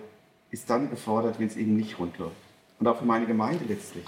ist 0.51 0.69
dann 0.69 0.89
gefordert, 0.89 1.39
wenn 1.39 1.47
es 1.47 1.57
eben 1.57 1.75
nicht 1.75 1.99
rund 1.99 2.17
läuft. 2.17 2.35
Und 2.79 2.87
auch 2.87 2.97
für 2.97 3.05
meine 3.05 3.25
Gemeinde 3.25 3.65
letztlich. 3.67 4.05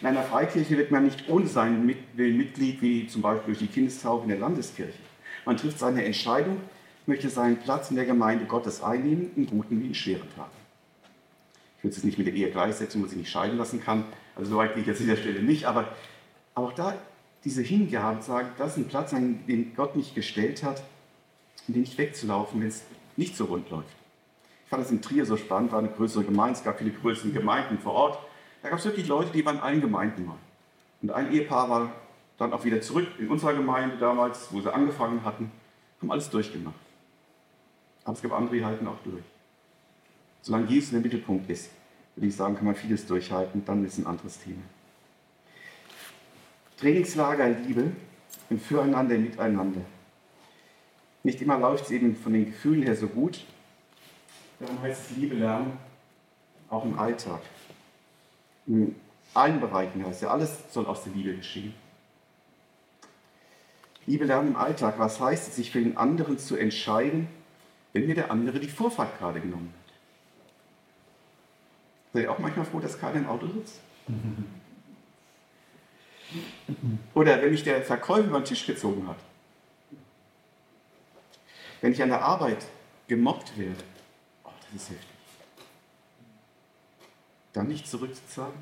In 0.00 0.08
einer 0.08 0.22
Freikirche 0.22 0.76
wird 0.76 0.90
man 0.90 1.04
nicht 1.04 1.28
ohne 1.28 1.46
Willen 1.54 2.36
Mitglied, 2.36 2.82
wie 2.82 3.06
zum 3.06 3.22
Beispiel 3.22 3.54
durch 3.54 3.58
die 3.58 3.66
Kindestaufe 3.66 4.24
in 4.24 4.30
der 4.30 4.38
Landeskirche. 4.38 4.98
Man 5.44 5.56
trifft 5.56 5.78
seine 5.78 6.04
Entscheidung 6.04 6.58
möchte 7.06 7.28
seinen 7.28 7.56
Platz 7.58 7.90
in 7.90 7.96
der 7.96 8.04
Gemeinde 8.04 8.44
Gottes 8.44 8.82
einnehmen, 8.82 9.30
in 9.36 9.46
guten 9.46 9.80
wie 9.80 9.88
in 9.88 9.94
schweren 9.94 10.28
Tagen. 10.36 10.50
Ich 11.78 11.84
würde 11.84 11.96
es 11.96 12.04
nicht 12.04 12.18
mit 12.18 12.28
der 12.28 12.34
Ehe 12.34 12.50
gleichsetzen, 12.50 13.02
wo 13.02 13.06
sie 13.06 13.16
nicht 13.16 13.30
scheiden 13.30 13.58
lassen 13.58 13.82
kann. 13.82 14.04
Also 14.36 14.52
so 14.52 14.56
weit 14.56 14.74
gehe 14.74 14.82
ich 14.82 14.86
jetzt 14.86 15.00
an 15.00 15.06
dieser 15.06 15.16
Stelle 15.16 15.42
nicht, 15.42 15.64
aber 15.64 15.88
auch 16.54 16.72
da 16.72 16.94
diese 17.44 17.62
Hingabe 17.62 18.20
zu 18.20 18.28
sagen, 18.28 18.48
das 18.58 18.72
ist 18.72 18.76
ein 18.78 18.88
Platz, 18.88 19.12
an 19.12 19.44
den 19.46 19.74
Gott 19.74 19.96
mich 19.96 20.14
gestellt 20.14 20.62
hat, 20.62 20.82
in 21.66 21.74
den 21.74 21.82
nicht 21.82 21.98
wegzulaufen, 21.98 22.60
wenn 22.60 22.68
es 22.68 22.84
nicht 23.16 23.36
so 23.36 23.46
rund 23.46 23.68
läuft. 23.70 23.88
Ich 24.64 24.70
fand 24.70 24.82
das 24.82 24.90
in 24.90 25.02
Trier 25.02 25.26
so 25.26 25.36
spannend, 25.36 25.72
war 25.72 25.80
eine 25.80 25.88
größere 25.88 26.24
Gemeinde, 26.24 26.58
es 26.58 26.64
gab 26.64 26.78
viele 26.78 26.92
größere 26.92 27.30
Gemeinden 27.30 27.78
vor 27.78 27.92
Ort. 27.92 28.18
Da 28.62 28.70
gab 28.70 28.78
es 28.78 28.84
wirklich 28.84 29.06
Leute, 29.06 29.30
die 29.32 29.44
waren 29.44 29.56
in 29.56 29.62
allen 29.62 29.80
Gemeinden 29.80 30.24
mal. 30.24 30.38
Und 31.02 31.10
ein 31.10 31.32
Ehepaar 31.32 31.68
war 31.68 31.92
dann 32.38 32.52
auch 32.52 32.64
wieder 32.64 32.80
zurück 32.80 33.06
in 33.18 33.28
unserer 33.28 33.54
Gemeinde 33.54 33.96
damals, 33.98 34.48
wo 34.50 34.60
sie 34.60 34.72
angefangen 34.72 35.24
hatten, 35.24 35.50
haben 36.00 36.10
alles 36.10 36.30
durchgemacht. 36.30 36.74
Aber 38.04 38.14
es 38.14 38.22
gibt 38.22 38.32
andere, 38.32 38.56
die 38.56 38.64
halten 38.64 38.86
auch 38.86 38.98
durch. 39.04 39.22
Solange 40.40 40.66
Jesus 40.66 40.92
in 40.92 41.02
der 41.02 41.02
Mittelpunkt 41.02 41.48
ist, 41.50 41.70
würde 42.16 42.26
ich 42.26 42.36
sagen, 42.36 42.56
kann 42.56 42.64
man 42.64 42.74
vieles 42.74 43.06
durchhalten, 43.06 43.64
dann 43.64 43.84
ist 43.84 43.98
ein 43.98 44.06
anderes 44.06 44.38
Thema. 44.38 44.62
Trainingslager 46.82 47.48
Liebe 47.48 47.92
im 48.50 48.58
Füreinander, 48.58 49.16
Miteinander. 49.16 49.82
Nicht 51.22 51.40
immer 51.40 51.56
läuft 51.56 51.84
es 51.84 51.90
eben 51.92 52.16
von 52.16 52.32
den 52.32 52.46
Gefühlen 52.46 52.82
her 52.82 52.96
so 52.96 53.06
gut. 53.06 53.44
Darum 54.58 54.82
heißt 54.82 55.12
es 55.12 55.16
Liebe 55.16 55.36
lernen, 55.36 55.78
auch 56.68 56.84
im 56.84 56.98
Alltag. 56.98 57.40
In 58.66 58.96
allen 59.32 59.60
Bereichen 59.60 60.04
heißt 60.04 60.22
ja, 60.22 60.30
alles 60.30 60.72
soll 60.72 60.86
aus 60.86 61.04
der 61.04 61.12
Liebe 61.12 61.36
geschehen. 61.36 61.72
Liebe 64.06 64.24
lernen 64.24 64.48
im 64.48 64.56
Alltag, 64.56 64.98
was 64.98 65.20
heißt 65.20 65.50
es, 65.50 65.54
sich 65.54 65.70
für 65.70 65.80
den 65.80 65.96
anderen 65.96 66.36
zu 66.36 66.56
entscheiden, 66.56 67.28
wenn 67.92 68.06
mir 68.06 68.16
der 68.16 68.32
andere 68.32 68.58
die 68.58 68.66
Vorfahrt 68.66 69.20
gerade 69.20 69.40
genommen 69.40 69.72
hat. 69.72 69.94
Seid 72.14 72.24
ihr 72.24 72.32
auch 72.32 72.40
manchmal 72.40 72.66
froh, 72.66 72.80
dass 72.80 72.98
keiner 72.98 73.18
im 73.18 73.28
Auto 73.28 73.46
sitzt? 73.46 73.78
Oder 77.14 77.42
wenn 77.42 77.50
mich 77.50 77.62
der 77.62 77.82
Verkäufer 77.82 78.28
über 78.28 78.40
den 78.40 78.44
Tisch 78.44 78.66
gezogen 78.66 79.06
hat. 79.08 79.18
Wenn 81.80 81.92
ich 81.92 82.02
an 82.02 82.08
der 82.08 82.22
Arbeit 82.22 82.64
gemobbt 83.08 83.56
werde. 83.58 83.82
Oh, 84.44 84.50
das 84.62 84.82
ist 84.82 84.90
heftig. 84.90 85.08
Dann 87.52 87.68
nicht 87.68 87.86
zurückzuzahlen. 87.86 88.54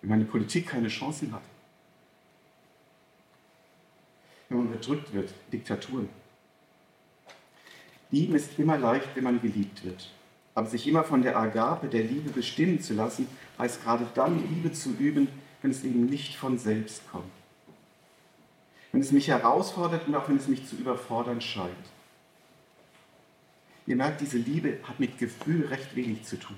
Wenn 0.00 0.10
meine 0.10 0.24
Politik 0.24 0.68
keine 0.68 0.88
Chancen 0.88 1.32
hat. 1.32 1.42
Wenn 4.48 4.58
man 4.58 4.66
unterdrückt 4.68 5.12
wird, 5.12 5.32
Diktaturen. 5.52 6.08
Lieben 8.10 8.34
ist 8.34 8.58
immer 8.58 8.78
leicht, 8.78 9.08
wenn 9.16 9.24
man 9.24 9.40
geliebt 9.40 9.82
wird. 9.84 10.10
Aber 10.54 10.68
sich 10.68 10.86
immer 10.86 11.02
von 11.02 11.22
der 11.22 11.36
Agape 11.36 11.88
der 11.88 12.04
Liebe 12.04 12.30
bestimmen 12.30 12.80
zu 12.80 12.94
lassen, 12.94 13.26
heißt 13.58 13.82
gerade 13.82 14.06
dann 14.14 14.38
Liebe 14.48 14.72
zu 14.72 14.90
üben, 14.90 15.28
wenn 15.62 15.70
es 15.70 15.84
eben 15.84 16.06
nicht 16.06 16.36
von 16.36 16.58
selbst 16.58 17.02
kommt. 17.10 17.24
Wenn 18.92 19.00
es 19.00 19.10
mich 19.10 19.28
herausfordert 19.28 20.06
und 20.06 20.14
auch 20.14 20.28
wenn 20.28 20.36
es 20.36 20.46
mich 20.46 20.66
zu 20.68 20.76
überfordern 20.76 21.40
scheint. 21.40 21.74
Ihr 23.86 23.96
merkt, 23.96 24.20
diese 24.20 24.38
Liebe 24.38 24.78
hat 24.84 25.00
mit 25.00 25.18
Gefühl 25.18 25.66
recht 25.66 25.94
wenig 25.96 26.24
zu 26.24 26.38
tun. 26.38 26.56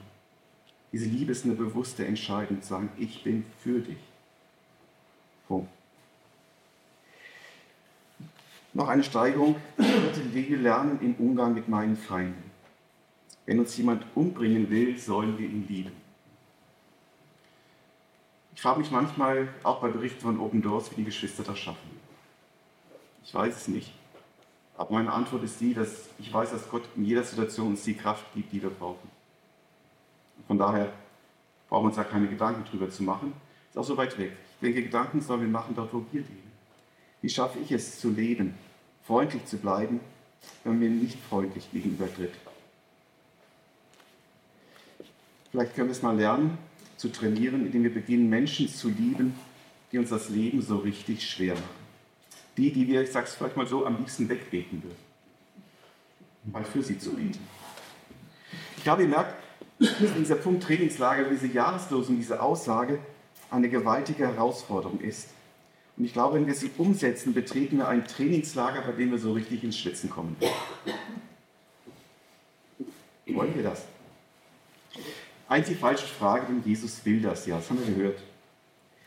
Diese 0.93 1.07
Liebe 1.07 1.33
ist 1.33 1.45
eine 1.45 1.55
bewusste 1.55 2.07
Entscheidung, 2.07 2.63
zu 2.63 2.69
sagen, 2.69 2.91
ich 2.99 3.25
bin 3.25 3.45
für 3.63 3.81
dich. 3.81 3.99
Punkt. 5.49 5.69
Noch 8.75 8.89
eine 8.89 9.03
Steigerung. 9.03 9.57
Ich 9.79 10.35
Liebe 10.35 10.57
lernen 10.57 10.99
im 11.01 11.15
Umgang 11.15 11.55
mit 11.55 11.69
meinen 11.69 11.97
Feinden. 11.97 12.46
Wenn 13.47 13.61
uns 13.61 13.77
jemand 13.77 14.05
umbringen 14.15 14.69
will, 14.71 14.99
sollen 14.99 15.39
wir 15.39 15.47
ihn 15.49 15.67
lieben. 15.69 15.93
Ich 18.55 18.63
frage 18.63 18.81
mich 18.81 18.91
manchmal, 18.91 19.49
auch 19.63 19.81
bei 19.81 19.89
Berichten 19.89 20.21
von 20.21 20.41
Open 20.41 20.63
Doors, 20.63 20.91
wie 20.91 20.97
die 20.97 21.05
Geschwister 21.05 21.43
das 21.45 21.59
schaffen. 21.59 21.91
Ich 23.25 23.35
weiß 23.35 23.57
es 23.57 23.69
nicht. 23.69 23.93
Aber 24.77 24.93
meine 24.93 25.13
Antwort 25.13 25.43
ist 25.45 25.61
die, 25.61 25.75
dass 25.75 26.09
ich 26.19 26.33
weiß, 26.33 26.51
dass 26.51 26.69
Gott 26.69 26.83
in 26.97 27.05
jeder 27.05 27.23
Situation 27.23 27.69
uns 27.69 27.85
die 27.85 27.95
Kraft 27.95 28.25
gibt, 28.35 28.53
die 28.53 28.63
wir 28.63 28.71
brauchen. 28.71 29.11
Von 30.47 30.59
daher 30.59 30.93
brauchen 31.69 31.85
wir 31.85 31.89
uns 31.89 31.97
da 31.97 32.05
keine 32.05 32.29
Gedanken 32.29 32.65
drüber 32.65 32.91
zu 32.91 33.03
machen. 33.03 33.33
Ist 33.71 33.79
auch 33.79 33.85
so 33.85 33.97
weit 33.97 34.19
weg. 34.19 34.33
Ich 34.55 34.61
denke, 34.61 34.83
Gedanken 34.83 35.21
sollen 35.21 35.41
wir 35.43 35.49
machen 35.49 35.75
dort, 35.75 35.93
wo 35.93 36.05
wir 36.11 36.21
leben. 36.21 36.53
Wie 37.23 37.29
schaffe 37.29 37.59
ich 37.59 37.73
es 37.73 38.01
zu 38.01 38.11
leben, 38.11 38.55
freundlich 39.05 39.45
zu 39.47 39.59
bleiben, 39.59 40.01
wenn 40.65 40.79
mir 40.79 40.91
nicht 40.91 41.19
freundlich 41.29 41.71
gegenübertritt? 41.73 42.33
Vielleicht 45.57 45.75
können 45.75 45.89
wir 45.89 45.93
es 45.93 46.03
mal 46.03 46.15
lernen, 46.15 46.59
zu 46.99 47.09
trainieren, 47.09 47.65
indem 47.65 47.85
wir 47.85 47.95
beginnen, 47.95 48.29
Menschen 48.29 48.69
zu 48.69 48.91
lieben, 48.91 49.35
die 49.91 49.97
uns 49.97 50.11
das 50.11 50.29
Leben 50.29 50.61
so 50.61 50.77
richtig 50.77 51.27
schwer 51.27 51.55
machen. 51.55 51.65
Die, 52.59 52.71
die 52.71 52.87
wir, 52.87 53.01
ich 53.01 53.11
sage 53.11 53.25
es 53.25 53.37
vielleicht 53.37 53.57
mal 53.57 53.67
so, 53.67 53.87
am 53.87 53.97
liebsten 53.97 54.29
wegbeten 54.29 54.83
würden. 54.83 54.99
Mal 56.53 56.63
für 56.63 56.83
sie 56.83 56.99
zu 56.99 57.15
beten. 57.15 57.39
Ich 58.77 58.83
glaube, 58.83 59.05
ihr 59.05 59.09
merkt, 59.09 59.35
dieser 60.19 60.35
Punkt 60.35 60.63
Trainingslager, 60.63 61.25
diese 61.31 61.47
Jahreslosung, 61.47 62.17
diese 62.19 62.43
Aussage 62.43 62.99
eine 63.51 63.71
gewaltige 63.71 64.27
Herausforderung 64.27 65.01
ist. 65.01 65.31
Und 65.97 66.05
ich 66.05 66.13
glaube, 66.13 66.35
wenn 66.35 66.47
wir 66.47 66.55
sie 66.55 66.71
umsetzen, 66.77 67.33
betreten 67.33 67.79
wir 67.79 67.89
ein 67.89 68.05
Trainingslager, 68.05 68.83
bei 68.83 68.93
dem 68.93 69.11
wir 69.11 69.19
so 69.19 69.33
richtig 69.33 69.65
ins 69.65 69.79
Schwitzen 69.79 70.11
kommen. 70.11 70.37
Wollen 73.27 73.55
wir 73.55 73.63
das? 73.63 73.87
Einzig 75.49 75.79
falsche 75.79 76.07
Frage, 76.07 76.47
denn 76.47 76.63
Jesus 76.65 77.05
will 77.05 77.21
das 77.21 77.47
ja, 77.47 77.57
das 77.57 77.71
haben 77.71 77.79
wir 77.87 77.95
gehört. 77.95 78.19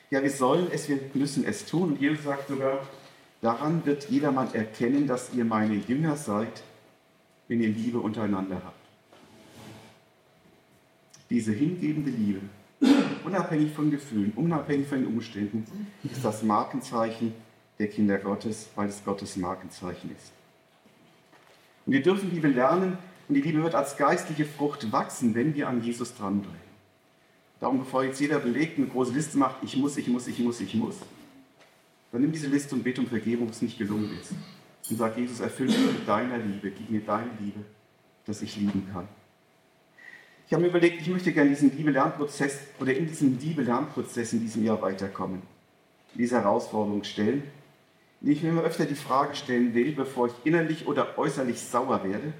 Ja, 0.09 0.23
wir 0.23 0.31
sollen 0.31 0.67
es, 0.71 0.87
wir 0.89 0.99
müssen 1.13 1.45
es 1.45 1.65
tun. 1.65 1.91
Und 1.91 2.01
Jesus 2.01 2.23
sagt 2.23 2.47
sogar, 2.47 2.87
daran 3.41 3.85
wird 3.85 4.09
jedermann 4.09 4.53
erkennen, 4.53 5.05
dass 5.05 5.33
ihr 5.33 5.45
meine 5.45 5.75
Jünger 5.75 6.15
seid, 6.15 6.63
wenn 7.47 7.61
ihr 7.61 7.69
Liebe 7.69 7.99
untereinander 7.99 8.61
habt. 8.63 8.75
Diese 11.29 11.51
hingebende 11.51 12.09
Liebe, 12.09 12.41
unabhängig 13.23 13.71
von 13.73 13.91
Gefühlen, 13.91 14.31
unabhängig 14.35 14.87
von 14.87 15.03
den 15.03 15.13
Umständen, 15.13 15.65
ist 16.03 16.25
das 16.25 16.41
Markenzeichen 16.41 17.33
der 17.77 17.87
Kinder 17.87 18.17
Gottes, 18.17 18.69
weil 18.75 18.89
es 18.89 19.03
Gottes 19.03 19.35
Markenzeichen 19.35 20.11
ist. 20.15 20.31
Und 21.85 21.93
wir 21.93 22.01
dürfen 22.01 22.31
Liebe 22.31 22.47
lernen 22.47 22.97
und 23.29 23.35
die 23.35 23.41
Liebe 23.41 23.61
wird 23.61 23.75
als 23.75 23.95
geistliche 23.95 24.43
Frucht 24.43 24.91
wachsen, 24.91 25.35
wenn 25.35 25.53
wir 25.53 25.69
an 25.69 25.83
Jesus 25.83 26.15
dranbleiben. 26.15 26.59
Darum, 27.59 27.79
bevor 27.79 28.03
jetzt 28.03 28.19
jeder 28.19 28.39
belegt 28.39 28.79
eine 28.79 28.87
große 28.87 29.13
Liste 29.13 29.37
macht, 29.37 29.57
ich 29.61 29.77
muss, 29.77 29.97
ich 29.97 30.07
muss, 30.07 30.27
ich 30.27 30.39
muss, 30.39 30.59
ich 30.59 30.73
muss, 30.73 30.95
dann 32.11 32.21
nimm 32.21 32.31
diese 32.31 32.47
Liste 32.47 32.73
und 32.73 32.83
bete 32.83 33.01
um 33.01 33.07
Vergebung, 33.07 33.47
wo 33.47 33.51
es 33.51 33.61
nicht 33.61 33.77
gelungen 33.77 34.17
ist. 34.19 34.31
Und 34.89 34.97
sag, 34.97 35.15
Jesus, 35.15 35.41
erfülle 35.41 35.69
mich 35.69 35.99
mit 35.99 36.07
deiner 36.07 36.39
Liebe, 36.39 36.71
gib 36.71 36.89
mir 36.89 37.01
deine 37.01 37.29
Liebe, 37.39 37.59
dass 38.25 38.41
ich 38.41 38.55
lieben 38.55 38.87
kann. 38.91 39.07
Ich 40.47 40.53
habe 40.53 40.63
mir 40.63 40.69
überlegt, 40.69 40.99
ich 40.99 41.09
möchte 41.09 41.31
gerne 41.31 41.51
diesen 41.51 41.77
Liebe-Lernprozess 41.77 42.57
oder 42.79 42.95
in 42.95 43.05
diesem 43.05 43.37
Liebe-Lernprozess 43.37 44.33
in 44.33 44.39
diesem 44.39 44.63
Jahr 44.63 44.81
weiterkommen, 44.81 45.43
diese 46.15 46.37
Herausforderung 46.37 47.03
stellen, 47.03 47.43
ich 48.21 48.41
mir 48.41 48.49
immer 48.49 48.63
öfter 48.63 48.85
die 48.85 48.95
Frage 48.95 49.35
stellen 49.35 49.75
will, 49.75 49.93
bevor 49.93 50.27
ich 50.27 50.33
innerlich 50.43 50.87
oder 50.87 51.19
äußerlich 51.19 51.61
sauer 51.61 52.03
werde 52.03 52.33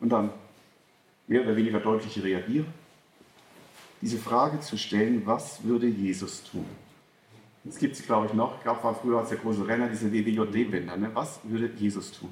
und 0.00 0.10
dann 0.10 0.30
mehr 1.26 1.42
oder 1.42 1.56
weniger 1.56 1.80
deutlich 1.80 2.22
reagiere, 2.22 2.66
diese 4.00 4.18
Frage 4.18 4.60
zu 4.60 4.76
stellen, 4.76 5.22
was 5.24 5.64
würde 5.64 5.86
Jesus 5.86 6.44
tun? 6.44 6.66
Das 7.64 7.78
gibt 7.78 7.96
es, 7.96 8.04
glaube 8.04 8.26
ich, 8.26 8.34
noch. 8.34 8.62
Glaube, 8.62 8.84
war 8.84 8.94
früher 8.94 9.18
als 9.18 9.30
der 9.30 9.38
große 9.38 9.66
Renner 9.66 9.88
diese 9.88 10.12
WWJD-Bänder. 10.12 10.96
Ne? 10.96 11.10
Was 11.14 11.40
würde 11.42 11.70
Jesus 11.76 12.12
tun? 12.12 12.28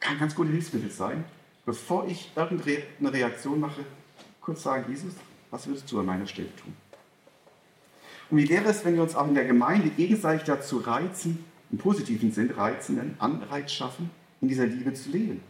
Kann 0.00 0.18
ganz 0.18 0.34
gute 0.34 0.50
Hilfsmittel 0.50 0.90
sein, 0.90 1.24
bevor 1.64 2.06
ich 2.06 2.30
irgendeine 2.36 3.12
Reaktion 3.12 3.60
mache, 3.60 3.84
kurz 4.40 4.62
sagen, 4.62 4.84
Jesus, 4.88 5.14
was 5.50 5.66
würdest 5.66 5.90
du 5.90 6.00
an 6.00 6.06
meiner 6.06 6.26
Stelle 6.26 6.54
tun? 6.56 6.74
Und 8.30 8.38
wie 8.38 8.48
wäre 8.48 8.68
es, 8.68 8.84
wenn 8.84 8.94
wir 8.94 9.02
uns 9.02 9.14
auch 9.14 9.26
in 9.26 9.34
der 9.34 9.46
Gemeinde 9.46 9.88
gegenseitig 9.90 10.44
dazu 10.44 10.78
reizen, 10.78 11.44
im 11.70 11.78
positiven 11.78 12.30
Sinn 12.30 12.50
reizen, 12.50 13.00
einen 13.00 13.16
Anreiz 13.18 13.72
schaffen, 13.72 14.10
in 14.40 14.48
dieser 14.48 14.66
Liebe 14.66 14.92
zu 14.94 15.10
leben? 15.10 15.40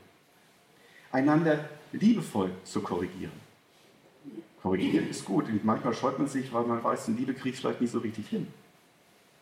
Einander 1.11 1.69
liebevoll 1.93 2.51
zu 2.65 2.81
korrigieren. 2.81 3.33
Korrigieren 4.63 5.09
ist 5.09 5.25
gut. 5.25 5.47
Und 5.47 5.65
manchmal 5.65 5.95
scheut 5.95 6.19
man 6.19 6.29
sich, 6.29 6.53
weil 6.53 6.65
man 6.65 6.83
weiß, 6.83 7.09
in 7.09 7.17
Liebe 7.17 7.35
kriegt 7.35 7.59
vielleicht 7.59 7.81
nicht 7.81 7.93
so 7.93 7.99
richtig 7.99 8.29
hin. 8.29 8.47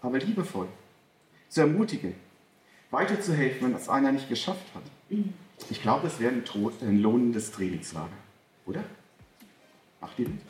Aber 0.03 0.19
liebevoll. 0.19 0.69
Zu 1.49 1.63
ermutigen. 1.63 2.15
Weiterzuhelfen, 2.91 3.67
wenn 3.67 3.73
das 3.73 3.89
einer 3.89 4.13
nicht 4.13 4.29
geschafft 4.29 4.67
hat. 4.75 4.83
Ich 5.71 5.83
glaube, 5.83 6.07
es 6.07 6.21
wäre 6.21 6.33
ein, 6.33 6.45
ein 6.83 7.01
lohnendes 7.01 7.51
Trainingslager. 7.51 8.09
Oder? 8.67 8.85
Macht 10.01 10.19
ihr 10.19 10.29
mit? 10.29 10.41